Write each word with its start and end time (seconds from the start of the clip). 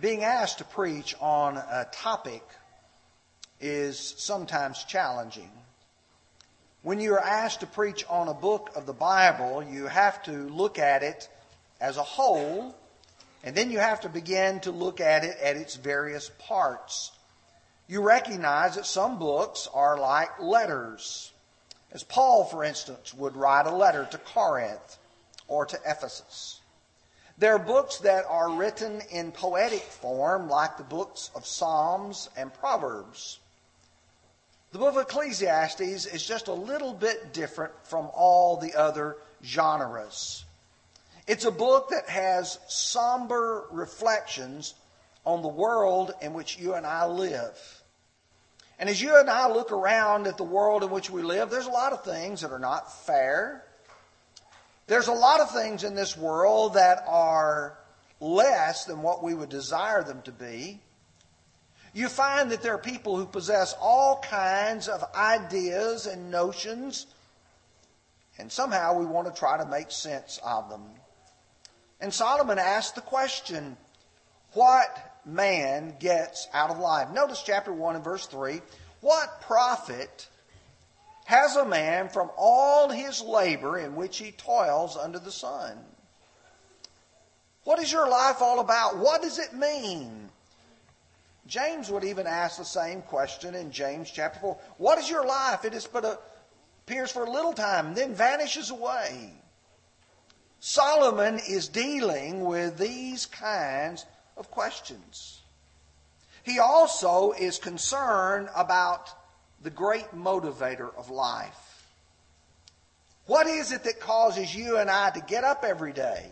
being 0.00 0.24
asked 0.24 0.58
to 0.58 0.64
preach 0.64 1.14
on 1.20 1.56
a 1.56 1.86
topic 1.92 2.42
is 3.60 4.14
sometimes 4.18 4.84
challenging. 4.84 5.50
When 6.82 7.00
you 7.00 7.14
are 7.14 7.24
asked 7.24 7.60
to 7.60 7.66
preach 7.66 8.04
on 8.10 8.28
a 8.28 8.34
book 8.34 8.70
of 8.76 8.86
the 8.86 8.92
Bible, 8.92 9.62
you 9.62 9.86
have 9.86 10.22
to 10.24 10.32
look 10.32 10.78
at 10.78 11.02
it 11.02 11.28
as 11.80 11.96
a 11.96 12.02
whole, 12.02 12.74
and 13.42 13.56
then 13.56 13.70
you 13.70 13.78
have 13.78 14.00
to 14.02 14.08
begin 14.08 14.60
to 14.60 14.70
look 14.70 15.00
at 15.00 15.24
it 15.24 15.38
at 15.38 15.56
its 15.56 15.76
various 15.76 16.30
parts. 16.40 17.12
You 17.86 18.02
recognize 18.02 18.74
that 18.74 18.86
some 18.86 19.18
books 19.18 19.68
are 19.72 19.98
like 19.98 20.40
letters. 20.40 21.32
As 21.92 22.02
Paul, 22.02 22.44
for 22.44 22.64
instance, 22.64 23.14
would 23.14 23.36
write 23.36 23.66
a 23.66 23.74
letter 23.74 24.06
to 24.10 24.18
Corinth 24.18 24.98
or 25.46 25.64
to 25.66 25.78
Ephesus. 25.86 26.60
There 27.36 27.54
are 27.54 27.58
books 27.58 27.98
that 27.98 28.24
are 28.28 28.50
written 28.50 29.00
in 29.10 29.32
poetic 29.32 29.82
form, 29.82 30.48
like 30.48 30.76
the 30.76 30.84
books 30.84 31.30
of 31.34 31.46
Psalms 31.46 32.30
and 32.36 32.54
Proverbs. 32.54 33.40
The 34.70 34.78
book 34.78 34.94
of 34.94 35.02
Ecclesiastes 35.02 36.06
is 36.06 36.26
just 36.26 36.48
a 36.48 36.52
little 36.52 36.92
bit 36.92 37.32
different 37.32 37.72
from 37.82 38.08
all 38.14 38.56
the 38.56 38.74
other 38.74 39.16
genres. 39.44 40.44
It's 41.26 41.44
a 41.44 41.50
book 41.50 41.90
that 41.90 42.08
has 42.08 42.58
somber 42.68 43.66
reflections 43.70 44.74
on 45.24 45.42
the 45.42 45.48
world 45.48 46.12
in 46.20 46.34
which 46.34 46.58
you 46.58 46.74
and 46.74 46.86
I 46.86 47.06
live. 47.06 47.82
And 48.78 48.88
as 48.88 49.00
you 49.00 49.18
and 49.18 49.30
I 49.30 49.48
look 49.48 49.72
around 49.72 50.26
at 50.26 50.36
the 50.36 50.44
world 50.44 50.82
in 50.82 50.90
which 50.90 51.10
we 51.10 51.22
live, 51.22 51.50
there's 51.50 51.66
a 51.66 51.70
lot 51.70 51.92
of 51.92 52.04
things 52.04 52.42
that 52.42 52.52
are 52.52 52.58
not 52.58 52.92
fair. 53.06 53.64
There's 54.86 55.08
a 55.08 55.12
lot 55.12 55.40
of 55.40 55.50
things 55.50 55.82
in 55.82 55.94
this 55.94 56.16
world 56.16 56.74
that 56.74 57.04
are 57.06 57.78
less 58.20 58.84
than 58.84 59.02
what 59.02 59.22
we 59.22 59.34
would 59.34 59.48
desire 59.48 60.02
them 60.02 60.20
to 60.22 60.32
be. 60.32 60.80
You 61.94 62.08
find 62.08 62.50
that 62.50 62.60
there 62.60 62.74
are 62.74 62.78
people 62.78 63.16
who 63.16 63.24
possess 63.24 63.74
all 63.80 64.20
kinds 64.20 64.88
of 64.88 65.04
ideas 65.14 66.06
and 66.06 66.30
notions, 66.30 67.06
and 68.38 68.50
somehow 68.50 68.98
we 68.98 69.06
want 69.06 69.32
to 69.32 69.38
try 69.38 69.56
to 69.56 69.66
make 69.66 69.90
sense 69.90 70.40
of 70.44 70.68
them. 70.68 70.82
And 72.00 72.12
Solomon 72.12 72.58
asked 72.58 72.96
the 72.96 73.00
question, 73.00 73.76
what 74.52 75.20
man 75.24 75.96
gets 75.98 76.48
out 76.52 76.70
of 76.70 76.78
life? 76.78 77.10
Notice 77.10 77.42
chapter 77.42 77.72
1 77.72 77.94
and 77.94 78.04
verse 78.04 78.26
3. 78.26 78.60
What 79.00 79.40
profit 79.40 80.28
has 81.24 81.56
a 81.56 81.64
man 81.64 82.08
from 82.08 82.30
all 82.36 82.88
his 82.88 83.20
labor 83.22 83.78
in 83.78 83.96
which 83.96 84.18
he 84.18 84.32
toils 84.32 84.96
under 84.96 85.18
the 85.18 85.32
sun? 85.32 85.78
What 87.64 87.78
is 87.78 87.90
your 87.90 88.08
life 88.08 88.42
all 88.42 88.60
about? 88.60 88.98
What 88.98 89.22
does 89.22 89.38
it 89.38 89.54
mean? 89.54 90.28
James 91.46 91.90
would 91.90 92.04
even 92.04 92.26
ask 92.26 92.58
the 92.58 92.64
same 92.64 93.02
question 93.02 93.54
in 93.54 93.70
James 93.70 94.10
chapter 94.10 94.40
4. 94.40 94.58
What 94.78 94.98
is 94.98 95.10
your 95.10 95.26
life? 95.26 95.64
It 95.64 95.74
is 95.74 95.86
but 95.86 96.04
a, 96.04 96.18
appears 96.86 97.10
for 97.10 97.24
a 97.24 97.30
little 97.30 97.52
time, 97.52 97.94
then 97.94 98.14
vanishes 98.14 98.70
away. 98.70 99.32
Solomon 100.60 101.40
is 101.48 101.68
dealing 101.68 102.44
with 102.44 102.78
these 102.78 103.26
kinds 103.26 104.06
of 104.36 104.50
questions. 104.50 105.42
He 106.42 106.58
also 106.58 107.32
is 107.32 107.58
concerned 107.58 108.48
about 108.54 109.10
the 109.64 109.70
great 109.70 110.14
motivator 110.14 110.94
of 110.96 111.10
life. 111.10 111.88
What 113.26 113.46
is 113.46 113.72
it 113.72 113.82
that 113.84 113.98
causes 113.98 114.54
you 114.54 114.76
and 114.76 114.90
I 114.90 115.10
to 115.10 115.20
get 115.20 115.42
up 115.42 115.64
every 115.66 115.94
day, 115.94 116.26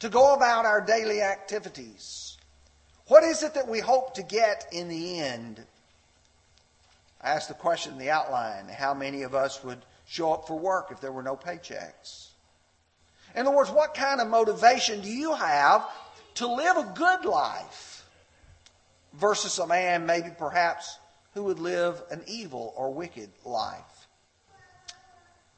to 0.00 0.08
go 0.08 0.34
about 0.34 0.66
our 0.66 0.80
daily 0.80 1.22
activities? 1.22 2.36
What 3.06 3.22
is 3.22 3.44
it 3.44 3.54
that 3.54 3.68
we 3.68 3.78
hope 3.78 4.14
to 4.14 4.24
get 4.24 4.66
in 4.72 4.88
the 4.88 5.20
end? 5.20 5.64
I 7.22 7.30
asked 7.30 7.48
the 7.48 7.54
question 7.54 7.92
in 7.92 7.98
the 7.98 8.10
outline 8.10 8.66
how 8.68 8.94
many 8.94 9.22
of 9.22 9.36
us 9.36 9.62
would 9.62 9.78
show 10.08 10.32
up 10.32 10.48
for 10.48 10.58
work 10.58 10.88
if 10.90 11.00
there 11.00 11.12
were 11.12 11.22
no 11.22 11.36
paychecks? 11.36 12.30
In 13.36 13.46
other 13.46 13.56
words, 13.56 13.70
what 13.70 13.94
kind 13.94 14.20
of 14.20 14.26
motivation 14.26 15.02
do 15.02 15.08
you 15.08 15.36
have 15.36 15.88
to 16.34 16.48
live 16.48 16.78
a 16.78 16.92
good 16.96 17.24
life 17.24 18.04
versus 19.14 19.56
a 19.60 19.66
man, 19.68 20.04
maybe 20.04 20.30
perhaps, 20.36 20.98
who 21.38 21.44
would 21.44 21.60
live 21.60 22.02
an 22.10 22.20
evil 22.26 22.74
or 22.76 22.92
wicked 22.92 23.30
life? 23.44 24.08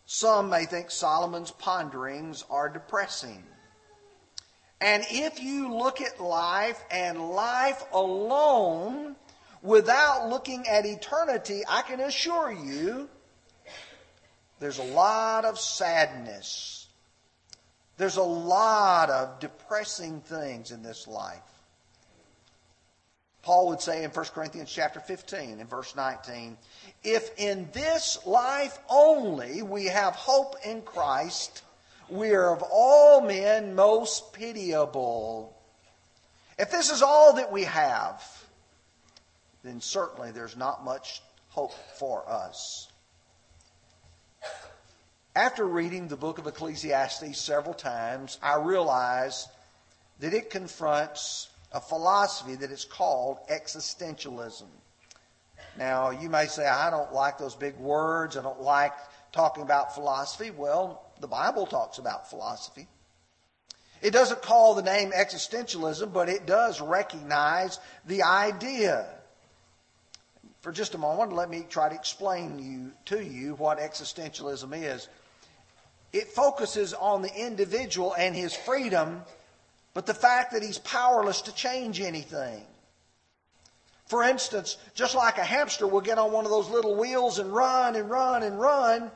Some 0.05 0.51
may 0.51 0.67
think 0.67 0.91
Solomon's 0.91 1.53
ponderings 1.53 2.45
are 2.51 2.69
depressing. 2.69 3.43
And 4.79 5.05
if 5.09 5.43
you 5.43 5.75
look 5.75 6.03
at 6.03 6.21
life 6.21 6.79
and 6.91 7.31
life 7.31 7.83
alone 7.95 9.17
without 9.63 10.29
looking 10.29 10.69
at 10.69 10.85
eternity, 10.85 11.63
I 11.67 11.81
can 11.81 12.01
assure 12.01 12.53
you 12.53 13.09
there's 14.59 14.79
a 14.79 14.83
lot 14.85 15.47
of 15.47 15.59
sadness 15.59 16.81
there's 17.97 18.17
a 18.17 18.23
lot 18.23 19.11
of 19.11 19.41
depressing 19.41 20.23
things 20.23 20.71
in 20.71 20.83
this 20.83 21.07
life. 21.07 21.59
Paul 23.43 23.69
would 23.69 23.81
say 23.81 24.05
in 24.05 24.11
1 24.11 24.25
Corinthians 24.34 24.71
chapter 24.71 25.01
15 25.01 25.61
and 25.61 25.71
verse 25.71 25.97
19, 25.97 26.59
if 27.03 27.31
in 27.39 27.69
this 27.73 28.19
life 28.27 28.78
only 28.89 29.62
we 29.62 29.87
have 29.87 30.15
hope 30.15 30.56
in 30.65 30.83
Christ, 30.83 31.62
we 32.11 32.33
are 32.33 32.53
of 32.53 32.62
all 32.62 33.23
men 33.23 33.75
most 33.75 34.33
pitiable. 34.33 35.56
If 36.59 36.71
this 36.71 36.91
is 36.91 37.03
all 37.03 37.34
that 37.34 37.51
we 37.51 37.65
have, 37.65 38.23
then 39.62 39.81
certainly 39.81 40.33
there's 40.33 40.57
not 40.57 40.84
much 40.84 41.22
hope 41.49 41.72
for 41.99 42.28
us. 42.28 42.89
After 45.34 45.65
reading 45.65 46.09
the 46.09 46.17
book 46.17 46.39
of 46.39 46.47
Ecclesiastes 46.47 47.39
several 47.39 47.75
times, 47.75 48.39
I 48.43 48.57
realize 48.57 49.49
that 50.19 50.34
it 50.34 50.51
confronts 50.51 51.49
a 51.73 51.81
philosophy 51.81 52.57
that 52.57 52.71
is 52.71 52.85
called 52.85 53.39
existentialism. 53.51 54.67
Now, 55.79 56.11
you 56.11 56.29
may 56.29 56.47
say, 56.47 56.67
I 56.67 56.91
don't 56.91 57.13
like 57.13 57.39
those 57.39 57.55
big 57.55 57.77
words. 57.77 58.37
I 58.37 58.43
don't 58.43 58.61
like 58.61 58.93
talking 59.33 59.63
about 59.63 59.95
philosophy. 59.95 60.51
Well, 60.51 61.03
the 61.21 61.29
Bible 61.29 61.67
talks 61.67 61.99
about 61.99 62.29
philosophy. 62.29 62.89
It 64.03 64.13
doesn't 64.13 64.43
call 64.43 64.75
the 64.75 64.83
name 64.83 65.13
existentialism, 65.13 66.13
but 66.13 66.29
it 66.29 66.47
does 66.47 66.81
recognize 66.81 67.79
the 68.07 68.23
idea. 68.23 69.07
For 70.63 70.73
just 70.73 70.95
a 70.95 70.99
moment, 70.99 71.33
let 71.33 71.51
me 71.51 71.65
try 71.69 71.89
to 71.89 71.95
explain 71.95 72.59
you, 72.59 72.93
to 73.07 73.25
you 73.25 73.55
what 73.55 73.79
existentialism 73.79 74.83
is. 74.83 75.09
It 76.13 76.29
focuses 76.29 76.93
on 76.93 77.23
the 77.23 77.33
individual 77.35 78.15
and 78.15 78.35
his 78.35 78.55
freedom, 78.55 79.23
but 79.95 80.06
the 80.06 80.15
fact 80.15 80.53
that 80.53 80.62
he's 80.62 80.78
powerless 80.78 81.43
to 81.43 81.55
change 81.55 82.01
anything. 82.01 82.65
For 84.06 84.25
instance, 84.25 84.77
just 84.95 85.15
like 85.15 85.39
a 85.39 85.45
hamster 85.45 85.87
will 85.87 86.01
get 86.01 86.19
on 86.19 86.33
one 86.33 86.45
of 86.45 86.51
those 86.51 86.69
little 86.69 86.97
wheels 86.97 87.39
and 87.39 87.53
run 87.53 87.97
and 87.97 88.11
run 88.11 88.43
and 88.43 88.59
run, 88.59 89.11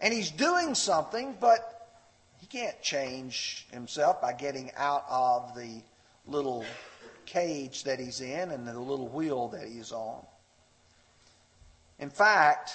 and 0.00 0.14
he's 0.14 0.30
doing 0.30 0.74
something, 0.74 1.36
but 1.40 2.00
he 2.38 2.46
can't 2.46 2.80
change 2.82 3.66
himself 3.72 4.20
by 4.20 4.32
getting 4.32 4.70
out 4.76 5.04
of 5.08 5.54
the 5.56 5.82
little 6.26 6.64
cage 7.26 7.84
that 7.84 7.98
he's 7.98 8.20
in 8.20 8.50
and 8.50 8.66
the 8.66 8.78
little 8.78 9.08
wheel 9.08 9.48
that 9.48 9.66
he's 9.66 9.92
on. 9.92 10.24
In 11.98 12.10
fact, 12.10 12.74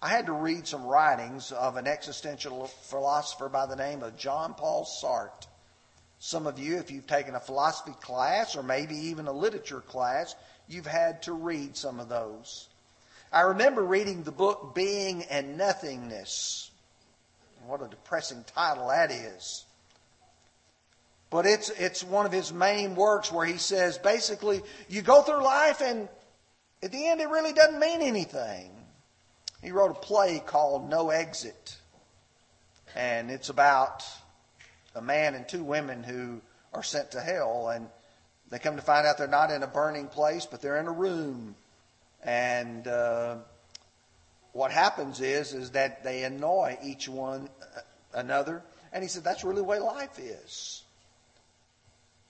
I 0.00 0.08
had 0.08 0.26
to 0.26 0.32
read 0.32 0.66
some 0.66 0.84
writings 0.84 1.52
of 1.52 1.76
an 1.76 1.86
existential 1.86 2.66
philosopher 2.66 3.48
by 3.48 3.66
the 3.66 3.76
name 3.76 4.02
of 4.02 4.16
John 4.16 4.54
Paul 4.54 4.84
Sartre. 4.84 5.46
Some 6.24 6.46
of 6.46 6.56
you, 6.56 6.78
if 6.78 6.92
you've 6.92 7.08
taken 7.08 7.34
a 7.34 7.40
philosophy 7.40 7.94
class 8.00 8.54
or 8.54 8.62
maybe 8.62 8.94
even 8.94 9.26
a 9.26 9.32
literature 9.32 9.80
class, 9.80 10.36
you've 10.68 10.86
had 10.86 11.20
to 11.22 11.32
read 11.32 11.76
some 11.76 11.98
of 11.98 12.08
those. 12.08 12.68
I 13.32 13.40
remember 13.40 13.82
reading 13.82 14.22
the 14.22 14.30
book 14.30 14.72
Being 14.72 15.24
and 15.24 15.58
Nothingness. 15.58 16.70
What 17.66 17.82
a 17.82 17.88
depressing 17.88 18.44
title 18.54 18.86
that 18.86 19.10
is. 19.10 19.64
But 21.28 21.44
it's, 21.44 21.70
it's 21.70 22.04
one 22.04 22.24
of 22.24 22.30
his 22.30 22.52
main 22.52 22.94
works 22.94 23.32
where 23.32 23.44
he 23.44 23.56
says 23.56 23.98
basically, 23.98 24.62
you 24.88 25.02
go 25.02 25.22
through 25.22 25.42
life 25.42 25.80
and 25.80 26.08
at 26.84 26.92
the 26.92 27.04
end 27.04 27.20
it 27.20 27.30
really 27.30 27.52
doesn't 27.52 27.80
mean 27.80 28.00
anything. 28.00 28.70
He 29.60 29.72
wrote 29.72 29.90
a 29.90 29.94
play 29.94 30.40
called 30.46 30.88
No 30.88 31.10
Exit. 31.10 31.78
And 32.94 33.28
it's 33.28 33.48
about 33.48 34.04
a 34.94 35.02
man 35.02 35.34
and 35.34 35.48
two 35.48 35.64
women 35.64 36.02
who 36.02 36.40
are 36.72 36.82
sent 36.82 37.12
to 37.12 37.20
hell. 37.20 37.68
And 37.68 37.88
they 38.50 38.58
come 38.58 38.76
to 38.76 38.82
find 38.82 39.06
out 39.06 39.18
they're 39.18 39.28
not 39.28 39.50
in 39.50 39.62
a 39.62 39.66
burning 39.66 40.08
place, 40.08 40.46
but 40.46 40.60
they're 40.60 40.80
in 40.80 40.86
a 40.86 40.92
room. 40.92 41.54
And 42.22 42.86
uh, 42.86 43.36
what 44.52 44.70
happens 44.70 45.20
is, 45.20 45.54
is 45.54 45.70
that 45.70 46.04
they 46.04 46.24
annoy 46.24 46.78
each 46.82 47.08
one 47.08 47.48
uh, 47.60 47.80
another. 48.14 48.62
And 48.92 49.02
he 49.02 49.08
said, 49.08 49.24
that's 49.24 49.44
really 49.44 49.56
the 49.56 49.64
way 49.64 49.78
life 49.78 50.18
is. 50.18 50.82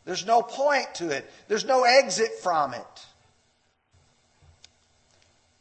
There's 0.04 0.26
no 0.26 0.42
point 0.42 0.94
to 0.96 1.10
it. 1.10 1.30
There's 1.48 1.64
no 1.64 1.84
exit 1.84 2.30
from 2.42 2.74
it. 2.74 3.06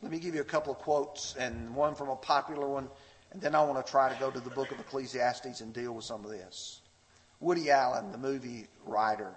Let 0.02 0.12
me 0.12 0.20
give 0.20 0.34
you 0.34 0.42
a 0.42 0.46
couple 0.46 0.74
of 0.74 0.80
quotes 0.80 1.36
and 1.36 1.76
one 1.76 1.94
from 1.94 2.10
a 2.10 2.16
popular 2.16 2.68
one, 2.68 2.90
and 3.32 3.42
then 3.42 3.54
I 3.54 3.64
want 3.64 3.86
to 3.86 3.92
try 3.92 4.12
to 4.12 4.20
go 4.20 4.32
to 4.32 4.40
the 4.40 4.50
book 4.50 4.72
of 4.72 4.80
Ecclesiastes 4.80 5.62
and 5.62 5.72
deal 5.74 5.94
with 5.94 6.06
some 6.06 6.26
of 6.26 6.32
this. 6.32 6.82
Woody 7.42 7.70
Allen, 7.70 8.14
the 8.14 8.18
movie 8.18 8.68
writer. 8.86 9.34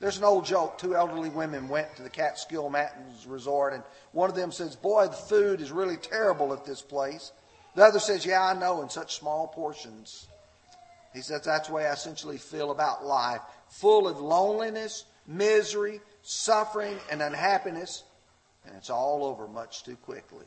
There's 0.00 0.18
an 0.18 0.24
old 0.24 0.44
joke. 0.44 0.78
Two 0.78 0.94
elderly 0.94 1.30
women 1.30 1.68
went 1.68 1.96
to 1.96 2.02
the 2.02 2.10
Catskill 2.10 2.68
Mountains 2.68 3.26
Resort, 3.26 3.72
and 3.72 3.82
one 4.12 4.28
of 4.28 4.36
them 4.36 4.52
says, 4.52 4.76
Boy, 4.76 5.06
the 5.06 5.12
food 5.12 5.60
is 5.62 5.72
really 5.72 5.96
terrible 5.96 6.52
at 6.52 6.66
this 6.66 6.82
place. 6.82 7.32
The 7.74 7.84
other 7.84 7.98
says, 7.98 8.26
Yeah, 8.26 8.42
I 8.42 8.52
know, 8.52 8.82
in 8.82 8.90
such 8.90 9.16
small 9.18 9.48
portions. 9.48 10.28
He 11.14 11.22
says, 11.22 11.42
That's 11.42 11.68
the 11.68 11.74
way 11.74 11.86
I 11.86 11.92
essentially 11.94 12.36
feel 12.36 12.70
about 12.70 13.06
life 13.06 13.40
full 13.68 14.06
of 14.06 14.20
loneliness, 14.20 15.04
misery, 15.26 16.00
suffering, 16.22 16.98
and 17.10 17.22
unhappiness 17.22 18.04
and 18.68 18.76
it's 18.76 18.90
all 18.90 19.24
over 19.24 19.48
much 19.48 19.82
too 19.82 19.96
quickly. 19.96 20.46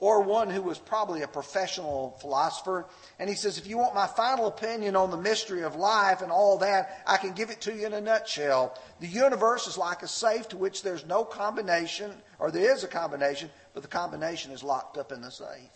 Or 0.00 0.22
one 0.22 0.50
who 0.50 0.60
was 0.60 0.78
probably 0.78 1.22
a 1.22 1.28
professional 1.28 2.16
philosopher, 2.20 2.86
and 3.18 3.28
he 3.28 3.36
says, 3.36 3.58
If 3.58 3.66
you 3.66 3.78
want 3.78 3.94
my 3.94 4.06
final 4.06 4.46
opinion 4.46 4.96
on 4.96 5.10
the 5.10 5.16
mystery 5.16 5.62
of 5.62 5.76
life 5.76 6.20
and 6.20 6.32
all 6.32 6.58
that, 6.58 7.02
I 7.06 7.16
can 7.16 7.32
give 7.32 7.50
it 7.50 7.60
to 7.62 7.74
you 7.74 7.86
in 7.86 7.92
a 7.92 8.00
nutshell. 8.00 8.78
The 9.00 9.06
universe 9.06 9.66
is 9.66 9.78
like 9.78 10.02
a 10.02 10.08
safe 10.08 10.48
to 10.48 10.56
which 10.56 10.82
there's 10.82 11.06
no 11.06 11.24
combination, 11.24 12.12
or 12.38 12.50
there 12.50 12.74
is 12.74 12.84
a 12.84 12.88
combination, 12.88 13.50
but 13.72 13.82
the 13.82 13.88
combination 13.88 14.52
is 14.52 14.62
locked 14.62 14.98
up 14.98 15.12
in 15.12 15.20
the 15.20 15.30
safe. 15.30 15.70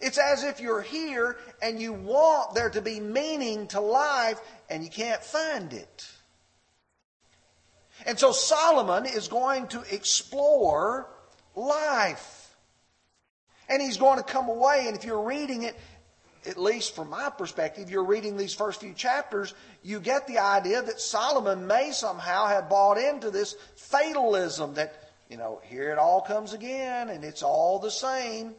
It's 0.00 0.18
as 0.18 0.42
if 0.42 0.60
you're 0.60 0.82
here 0.82 1.36
and 1.62 1.80
you 1.80 1.92
want 1.92 2.54
there 2.54 2.70
to 2.70 2.80
be 2.80 3.00
meaning 3.00 3.68
to 3.68 3.80
life 3.80 4.40
and 4.68 4.82
you 4.82 4.90
can't 4.90 5.22
find 5.22 5.72
it. 5.72 6.08
And 8.06 8.18
so 8.18 8.32
Solomon 8.32 9.06
is 9.06 9.28
going 9.28 9.68
to 9.68 9.82
explore 9.90 11.08
life. 11.54 12.43
And 13.68 13.80
he's 13.80 13.96
going 13.96 14.18
to 14.18 14.24
come 14.24 14.48
away, 14.48 14.84
and 14.86 14.96
if 14.96 15.04
you're 15.04 15.22
reading 15.22 15.62
it, 15.62 15.76
at 16.46 16.58
least 16.58 16.94
from 16.94 17.10
my 17.10 17.30
perspective, 17.30 17.90
you're 17.90 18.04
reading 18.04 18.36
these 18.36 18.54
first 18.54 18.80
few 18.80 18.92
chapters, 18.92 19.54
you 19.82 20.00
get 20.00 20.26
the 20.26 20.38
idea 20.38 20.82
that 20.82 21.00
Solomon 21.00 21.66
may 21.66 21.92
somehow 21.92 22.46
have 22.46 22.68
bought 22.68 22.98
into 22.98 23.30
this 23.30 23.56
fatalism 23.76 24.74
that, 24.74 25.10
you 25.30 25.36
know, 25.36 25.60
here 25.64 25.90
it 25.90 25.98
all 25.98 26.20
comes 26.20 26.52
again 26.52 27.08
and 27.08 27.24
it's 27.24 27.42
all 27.42 27.78
the 27.78 27.90
same 27.90 28.54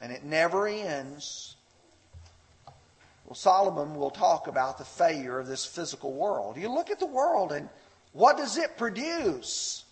and 0.00 0.10
it 0.12 0.24
never 0.24 0.66
ends. 0.66 1.56
Well, 3.26 3.34
Solomon 3.34 3.94
will 3.94 4.10
talk 4.10 4.48
about 4.48 4.78
the 4.78 4.84
failure 4.84 5.38
of 5.38 5.46
this 5.46 5.64
physical 5.64 6.12
world. 6.12 6.56
You 6.56 6.68
look 6.68 6.90
at 6.90 6.98
the 6.98 7.06
world 7.06 7.52
and 7.52 7.68
what 8.12 8.36
does 8.36 8.58
it 8.58 8.76
produce? 8.76 9.83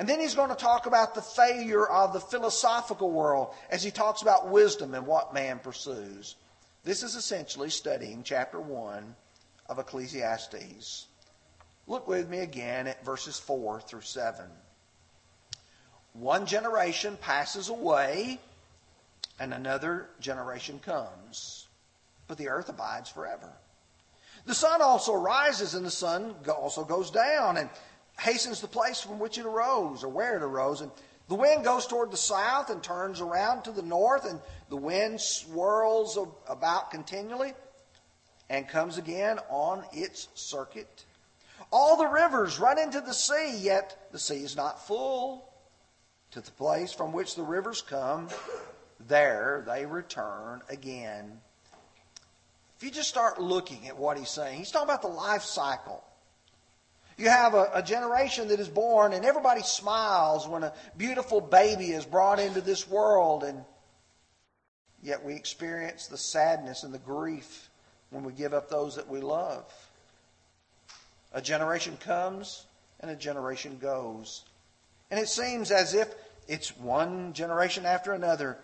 And 0.00 0.08
then 0.08 0.18
he's 0.18 0.34
going 0.34 0.48
to 0.48 0.56
talk 0.56 0.86
about 0.86 1.14
the 1.14 1.20
failure 1.20 1.86
of 1.86 2.14
the 2.14 2.20
philosophical 2.20 3.10
world 3.10 3.52
as 3.68 3.82
he 3.82 3.90
talks 3.90 4.22
about 4.22 4.48
wisdom 4.48 4.94
and 4.94 5.06
what 5.06 5.34
man 5.34 5.58
pursues. 5.58 6.36
This 6.84 7.02
is 7.02 7.16
essentially 7.16 7.68
studying 7.68 8.22
chapter 8.22 8.58
1 8.58 9.14
of 9.68 9.78
Ecclesiastes. 9.78 11.06
Look 11.86 12.08
with 12.08 12.30
me 12.30 12.38
again 12.38 12.86
at 12.86 13.04
verses 13.04 13.38
4 13.38 13.82
through 13.82 14.00
7. 14.00 14.46
One 16.14 16.46
generation 16.46 17.18
passes 17.20 17.68
away, 17.68 18.40
and 19.38 19.52
another 19.52 20.08
generation 20.18 20.78
comes, 20.78 21.68
but 22.26 22.38
the 22.38 22.48
earth 22.48 22.70
abides 22.70 23.10
forever. 23.10 23.52
The 24.46 24.54
sun 24.54 24.80
also 24.80 25.12
rises 25.12 25.74
and 25.74 25.84
the 25.84 25.90
sun 25.90 26.34
also 26.48 26.84
goes 26.84 27.10
down 27.10 27.58
and 27.58 27.68
hastens 28.20 28.60
the 28.60 28.68
place 28.68 29.00
from 29.00 29.18
which 29.18 29.38
it 29.38 29.46
arose 29.46 30.04
or 30.04 30.08
where 30.08 30.36
it 30.36 30.42
arose. 30.42 30.80
And 30.80 30.90
the 31.28 31.34
wind 31.34 31.64
goes 31.64 31.86
toward 31.86 32.10
the 32.10 32.16
south 32.16 32.70
and 32.70 32.82
turns 32.82 33.20
around 33.20 33.62
to 33.62 33.70
the 33.70 33.82
north, 33.82 34.24
and 34.24 34.40
the 34.68 34.76
wind 34.76 35.20
swirls 35.20 36.18
about 36.48 36.90
continually 36.90 37.52
and 38.48 38.68
comes 38.68 38.98
again 38.98 39.38
on 39.48 39.84
its 39.92 40.28
circuit. 40.34 41.04
All 41.72 41.96
the 41.96 42.06
rivers 42.06 42.58
run 42.58 42.78
into 42.78 43.00
the 43.00 43.14
sea, 43.14 43.56
yet 43.56 44.08
the 44.12 44.18
sea 44.18 44.42
is 44.42 44.56
not 44.56 44.86
full. 44.86 45.46
To 46.32 46.40
the 46.40 46.50
place 46.52 46.92
from 46.92 47.12
which 47.12 47.34
the 47.34 47.42
rivers 47.42 47.82
come, 47.82 48.28
there 49.08 49.64
they 49.66 49.86
return 49.86 50.62
again. 50.68 51.40
If 52.76 52.84
you 52.84 52.90
just 52.90 53.08
start 53.08 53.40
looking 53.40 53.88
at 53.88 53.98
what 53.98 54.16
he's 54.16 54.30
saying, 54.30 54.58
he's 54.58 54.70
talking 54.70 54.88
about 54.88 55.02
the 55.02 55.08
life 55.08 55.42
cycle. 55.42 56.04
You 57.20 57.28
have 57.28 57.52
a, 57.52 57.70
a, 57.74 57.82
generation 57.82 58.48
that 58.48 58.60
is 58.60 58.68
born, 58.68 59.12
and 59.12 59.26
everybody 59.26 59.60
smiles 59.60 60.48
when 60.48 60.62
a 60.62 60.72
beautiful 60.96 61.42
baby 61.42 61.90
is 61.90 62.06
brought 62.06 62.40
into 62.40 62.62
this 62.62 62.88
world, 62.88 63.44
and 63.44 63.62
yet 65.02 65.22
we 65.22 65.34
experience 65.34 66.06
the 66.06 66.16
sadness 66.16 66.82
and 66.82 66.94
the 66.94 66.98
grief 66.98 67.68
when 68.08 68.24
we 68.24 68.32
give 68.32 68.54
up 68.54 68.70
those 68.70 68.96
that 68.96 69.06
we 69.06 69.20
love. 69.20 69.70
A 71.34 71.42
generation 71.42 71.98
comes, 71.98 72.64
and 73.00 73.10
a 73.10 73.16
generation 73.16 73.76
goes. 73.76 74.44
And 75.10 75.20
it 75.20 75.28
seems 75.28 75.70
as 75.70 75.92
if 75.92 76.14
it's 76.48 76.74
one 76.78 77.34
generation 77.34 77.84
after 77.84 78.14
another 78.14 78.56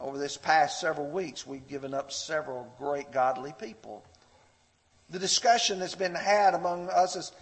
over 0.00 0.18
this 0.18 0.36
past 0.36 0.80
several 0.80 1.08
weeks, 1.08 1.46
we've 1.46 1.68
given 1.68 1.94
up 1.94 2.10
several 2.10 2.74
great 2.78 3.12
godly 3.12 3.54
people. 3.60 4.04
The 5.10 5.18
discussion 5.18 5.78
that's 5.78 5.94
been 5.94 6.14
had 6.14 6.54
among 6.54 6.88
us 6.90 7.16
is 7.16 7.32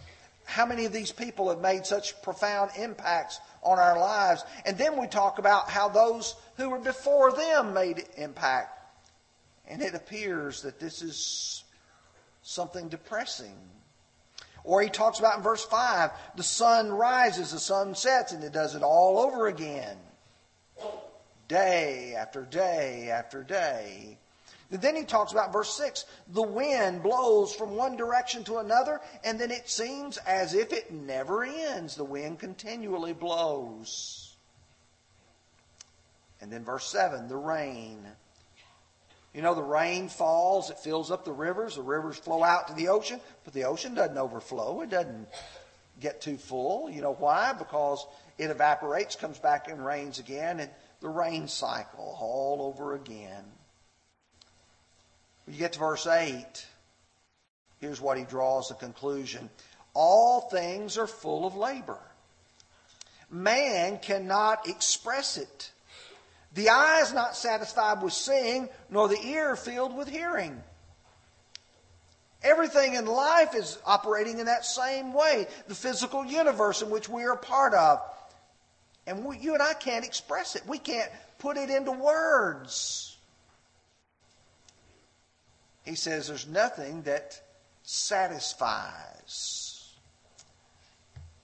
how 0.44 0.64
many 0.64 0.84
of 0.84 0.92
these 0.92 1.10
people 1.10 1.50
have 1.50 1.60
made 1.60 1.84
such 1.84 2.20
profound 2.22 2.70
impacts 2.78 3.40
on 3.62 3.78
our 3.78 3.98
lives? 3.98 4.44
And 4.64 4.78
then 4.78 4.98
we 5.00 5.08
talk 5.08 5.38
about 5.38 5.68
how 5.68 5.88
those 5.88 6.36
who 6.56 6.70
were 6.70 6.78
before 6.78 7.32
them 7.32 7.74
made 7.74 8.04
impact. 8.16 8.72
And 9.66 9.82
it 9.82 9.94
appears 9.94 10.62
that 10.62 10.78
this 10.78 11.02
is 11.02 11.64
something 12.42 12.88
depressing. 12.88 13.56
Or 14.62 14.82
he 14.82 14.88
talks 14.88 15.18
about 15.18 15.36
in 15.36 15.42
verse 15.42 15.64
5 15.64 16.10
the 16.36 16.42
sun 16.44 16.90
rises, 16.90 17.50
the 17.50 17.58
sun 17.58 17.94
sets, 17.94 18.32
and 18.32 18.44
it 18.44 18.52
does 18.52 18.76
it 18.76 18.82
all 18.82 19.18
over 19.18 19.48
again 19.48 19.96
day 21.48 22.14
after 22.16 22.42
day 22.42 23.10
after 23.10 23.42
day. 23.42 24.18
Then 24.70 24.96
he 24.96 25.04
talks 25.04 25.32
about 25.32 25.52
verse 25.52 25.72
6 25.74 26.04
the 26.28 26.42
wind 26.42 27.02
blows 27.02 27.54
from 27.54 27.76
one 27.76 27.96
direction 27.96 28.42
to 28.44 28.58
another, 28.58 29.00
and 29.24 29.40
then 29.40 29.50
it 29.50 29.68
seems 29.68 30.16
as 30.18 30.54
if 30.54 30.72
it 30.72 30.90
never 30.90 31.44
ends. 31.44 31.94
The 31.94 32.04
wind 32.04 32.38
continually 32.38 33.12
blows. 33.12 34.36
And 36.40 36.52
then 36.52 36.64
verse 36.64 36.86
7 36.86 37.28
the 37.28 37.36
rain. 37.36 38.06
You 39.32 39.42
know, 39.42 39.54
the 39.54 39.62
rain 39.62 40.08
falls, 40.08 40.70
it 40.70 40.78
fills 40.78 41.10
up 41.10 41.26
the 41.26 41.32
rivers, 41.32 41.76
the 41.76 41.82
rivers 41.82 42.16
flow 42.16 42.42
out 42.42 42.68
to 42.68 42.74
the 42.74 42.88
ocean, 42.88 43.20
but 43.44 43.52
the 43.52 43.64
ocean 43.64 43.94
doesn't 43.94 44.16
overflow, 44.16 44.80
it 44.80 44.88
doesn't 44.88 45.28
get 46.00 46.22
too 46.22 46.38
full. 46.38 46.88
You 46.88 47.02
know 47.02 47.12
why? 47.12 47.52
Because 47.52 48.06
it 48.38 48.48
evaporates, 48.48 49.14
comes 49.14 49.38
back 49.38 49.68
and 49.68 49.84
rains 49.84 50.18
again, 50.18 50.60
and 50.60 50.70
the 51.00 51.10
rain 51.10 51.48
cycle 51.48 52.16
all 52.18 52.62
over 52.62 52.94
again. 52.94 53.44
When 55.46 55.54
you 55.54 55.60
get 55.60 55.72
to 55.74 55.78
verse 55.78 56.06
8, 56.06 56.44
here's 57.80 58.00
what 58.00 58.18
he 58.18 58.24
draws 58.24 58.68
the 58.68 58.74
conclusion. 58.74 59.48
All 59.94 60.42
things 60.42 60.98
are 60.98 61.06
full 61.06 61.46
of 61.46 61.56
labor. 61.56 61.98
Man 63.30 63.98
cannot 63.98 64.68
express 64.68 65.36
it. 65.36 65.70
The 66.54 66.68
eye 66.68 67.00
is 67.02 67.12
not 67.12 67.36
satisfied 67.36 68.02
with 68.02 68.12
seeing, 68.12 68.68
nor 68.90 69.08
the 69.08 69.20
ear 69.24 69.56
filled 69.56 69.96
with 69.96 70.08
hearing. 70.08 70.62
Everything 72.42 72.94
in 72.94 73.06
life 73.06 73.54
is 73.54 73.78
operating 73.84 74.38
in 74.38 74.46
that 74.46 74.64
same 74.64 75.12
way. 75.12 75.46
The 75.68 75.74
physical 75.74 76.24
universe 76.24 76.82
in 76.82 76.90
which 76.90 77.08
we 77.08 77.24
are 77.24 77.36
part 77.36 77.74
of. 77.74 78.00
And 79.06 79.24
we, 79.24 79.38
you 79.38 79.54
and 79.54 79.62
I 79.62 79.74
can't 79.74 80.04
express 80.04 80.56
it. 80.56 80.62
We 80.66 80.78
can't 80.78 81.10
put 81.38 81.56
it 81.56 81.70
into 81.70 81.92
words. 81.92 83.15
He 85.86 85.94
says 85.94 86.28
there's 86.28 86.46
nothing 86.46 87.00
that 87.02 87.40
satisfies. 87.82 89.72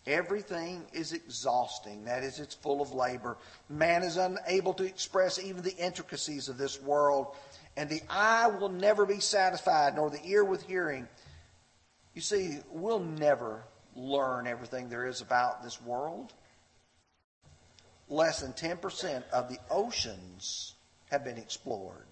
Everything 0.07 0.85
is 0.93 1.13
exhausting. 1.13 2.05
That 2.05 2.25
is, 2.25 2.41
it's 2.41 2.55
full 2.55 2.83
of 2.83 2.93
labor. 2.93 3.39
Man 3.69 4.03
is 4.03 4.17
unable 4.17 4.75
to 4.75 4.85
express 4.85 5.39
even 5.39 5.63
the 5.63 5.77
intricacies 5.77 6.49
of 6.49 6.59
this 6.59 6.83
world. 6.83 7.37
And 7.77 7.89
the 7.89 8.03
eye 8.11 8.49
will 8.49 8.69
never 8.69 9.07
be 9.07 9.21
satisfied, 9.21 9.95
nor 9.95 10.11
the 10.11 10.21
ear 10.27 10.45
with 10.45 10.67
hearing. 10.67 11.09
You 12.15 12.21
see, 12.21 12.59
we'll 12.71 12.99
never 12.99 13.63
learn 13.95 14.47
everything 14.47 14.89
there 14.89 15.07
is 15.07 15.21
about 15.21 15.63
this 15.63 15.81
world 15.81 16.33
less 18.13 18.41
than 18.41 18.53
10% 18.53 19.23
of 19.33 19.49
the 19.49 19.59
oceans 19.71 20.75
have 21.11 21.25
been 21.25 21.39
explored. 21.39 22.07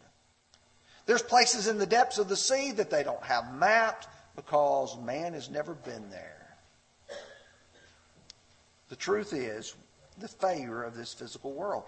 There's 1.11 1.23
places 1.23 1.67
in 1.67 1.76
the 1.76 1.87
depths 1.87 2.19
of 2.19 2.29
the 2.29 2.37
sea 2.37 2.71
that 2.71 2.88
they 2.88 3.02
don't 3.02 3.25
have 3.25 3.52
mapped 3.52 4.07
because 4.37 4.97
man 5.00 5.33
has 5.33 5.50
never 5.50 5.75
been 5.75 6.09
there. 6.09 6.57
The 8.90 8.95
truth 8.95 9.33
is 9.33 9.75
the 10.21 10.29
failure 10.29 10.85
of 10.85 10.97
this 10.97 11.12
physical 11.12 11.52
world. 11.52 11.83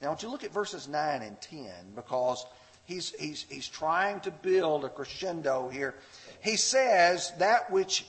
Now, 0.00 0.10
want 0.10 0.22
you 0.22 0.28
look 0.28 0.44
at 0.44 0.52
verses 0.52 0.86
9 0.86 1.20
and 1.20 1.40
10 1.40 1.68
because 1.96 2.46
he's, 2.84 3.12
he's, 3.18 3.44
he's 3.48 3.66
trying 3.66 4.20
to 4.20 4.30
build 4.30 4.84
a 4.84 4.88
crescendo 4.88 5.68
here. 5.68 5.96
He 6.40 6.54
says 6.54 7.32
that 7.40 7.72
which 7.72 8.06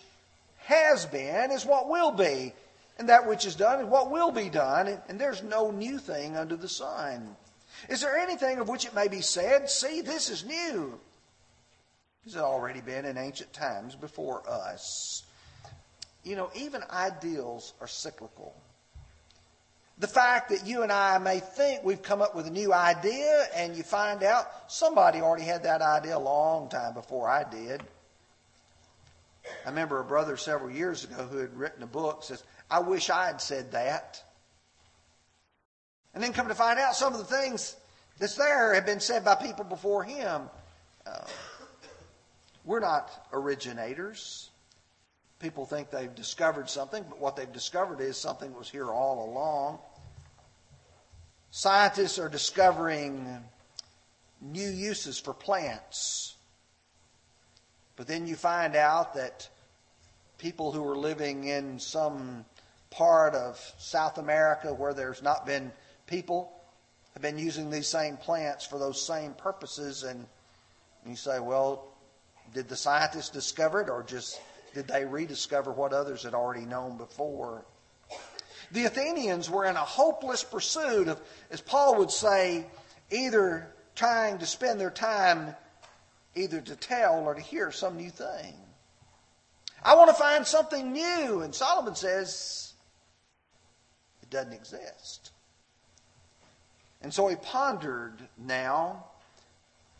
has 0.58 1.08
been 1.08 1.50
is 1.50 1.66
what 1.66 1.90
will 1.90 2.12
be, 2.12 2.54
and 3.00 3.10
that 3.10 3.28
which 3.28 3.48
is 3.48 3.56
done 3.56 3.80
is 3.80 3.88
what 3.88 4.12
will 4.12 4.30
be 4.30 4.48
done, 4.48 4.88
and, 4.88 5.02
and 5.10 5.20
there's 5.20 5.42
no 5.42 5.72
new 5.72 5.98
thing 5.98 6.38
under 6.38 6.56
the 6.56 6.70
sun. 6.70 7.36
Is 7.90 8.02
there 8.02 8.18
anything 8.18 8.60
of 8.60 8.70
which 8.70 8.86
it 8.86 8.96
may 8.96 9.08
be 9.08 9.22
said, 9.22 9.70
See, 9.70 10.02
this 10.02 10.30
is 10.30 10.46
new? 10.46 11.00
This 12.24 12.36
had 12.36 12.44
already 12.44 12.82
been 12.82 13.06
in 13.06 13.18
ancient 13.18 13.52
times 13.54 13.96
before 13.96 14.48
us. 14.48 15.24
You 16.24 16.36
know, 16.36 16.52
even 16.56 16.84
ideals 16.92 17.74
are 17.82 17.88
cyclical 17.88 18.54
the 20.02 20.08
fact 20.08 20.50
that 20.50 20.66
you 20.66 20.82
and 20.82 20.92
I 20.92 21.20
may 21.20 21.40
think 21.40 21.84
we've 21.84 22.02
come 22.02 22.24
up 22.24 22.36
with 22.36 22.48
a 22.48 22.52
new 22.52 22.74
idea 22.74 23.46
and 23.56 23.76
you 23.76 23.84
find 23.84 24.24
out 24.24 24.48
somebody 24.68 25.22
already 25.22 25.44
had 25.44 25.62
that 25.64 25.84
idea 25.84 26.18
a 26.18 26.20
long 26.20 26.70
time 26.70 26.96
before 26.96 27.30
I 27.30 27.44
did. 27.44 27.84
I 29.64 29.70
remember 29.70 30.00
a 30.00 30.04
brother 30.04 30.38
several 30.38 30.72
years 30.72 31.04
ago 31.04 31.28
who 31.28 31.38
had 31.38 31.56
written 31.56 31.84
a 31.84 31.88
book 31.88 32.24
says, 32.24 32.44
I 32.70 32.80
wish 32.80 33.12
I 33.12 33.28
had 33.28 33.42
said 33.42 33.74
that. 33.74 34.24
And 36.14 36.24
then 36.24 36.34
come 36.34 36.48
to 36.48 36.56
find 36.56 36.80
out 36.80 36.96
some 36.96 37.14
of 37.14 37.20
the 37.20 37.26
things 37.26 37.76
that's 38.20 38.36
there 38.36 38.74
have 38.74 38.86
been 38.86 39.00
said 39.00 39.24
by 39.24 39.36
people 39.36 39.64
before 39.64 40.04
him. 40.04 40.44
Uh, 41.06 41.26
we're 42.66 42.80
not 42.80 43.10
originators. 43.34 44.50
People 45.40 45.66
think 45.66 45.90
they've 45.90 46.14
discovered 46.14 46.70
something, 46.70 47.04
but 47.10 47.20
what 47.20 47.36
they've 47.36 47.52
discovered 47.52 48.02
is 48.02 48.18
something 48.18 48.52
that 48.52 48.58
was 48.58 48.70
here 48.70 48.90
all 48.90 49.32
along. 49.32 49.80
Scientists 51.50 52.20
are 52.20 52.30
discovering 52.30 53.44
new 54.42 54.70
uses 54.70 55.20
for 55.20 55.34
plants. 55.34 56.36
But 57.96 58.08
then 58.08 58.28
you 58.28 58.36
find 58.36 58.76
out 58.76 59.16
that 59.16 59.50
people 60.38 60.72
who 60.72 60.88
are 60.88 60.98
living 60.98 61.46
in 61.46 61.80
some 61.80 62.46
part 62.90 63.36
of 63.36 63.60
South 63.78 64.18
America 64.18 64.74
where 64.74 64.94
there's 64.94 65.22
not 65.22 65.46
been 65.46 65.72
people 66.12 66.52
have 67.14 67.24
been 67.24 67.40
using 67.40 67.72
these 67.72 67.88
same 67.88 68.18
plants 68.18 68.66
for 68.66 68.78
those 68.78 69.02
same 69.02 69.34
purposes. 69.34 70.04
And 70.04 70.28
you 71.08 71.16
say, 71.16 71.40
well, 71.40 71.88
did 72.54 72.68
the 72.68 72.76
scientists 72.76 73.30
discover 73.30 73.82
it 73.82 73.90
or 73.90 74.04
just 74.04 74.40
did 74.74 74.88
they 74.88 75.06
rediscover 75.06 75.72
what 75.72 75.94
others 75.94 76.24
had 76.24 76.34
already 76.34 76.66
known 76.66 76.98
before? 76.98 77.66
The 78.72 78.86
Athenians 78.86 79.50
were 79.50 79.66
in 79.66 79.76
a 79.76 79.80
hopeless 79.80 80.44
pursuit 80.44 81.08
of, 81.08 81.20
as 81.50 81.60
Paul 81.60 81.98
would 81.98 82.12
say, 82.12 82.66
either 83.10 83.74
trying 83.96 84.38
to 84.40 84.46
spend 84.46 84.80
their 84.80 84.92
time 84.92 85.56
either 86.36 86.62
to 86.62 86.76
tell 86.76 87.24
or 87.26 87.34
to 87.34 87.42
hear 87.42 87.72
some 87.72 87.98
new 87.98 88.10
thing. 88.10 88.54
I 89.84 89.96
want 89.96 90.10
to 90.10 90.14
find 90.14 90.46
something 90.46 90.94
new. 90.94 91.42
And 91.42 91.54
Solomon 91.54 91.96
says 91.96 92.74
it 94.22 94.30
doesn't 94.30 94.54
exist. 94.54 95.31
And 97.02 97.14
so 97.14 97.28
he 97.28 97.36
pondered 97.36 98.14
now. 98.38 99.06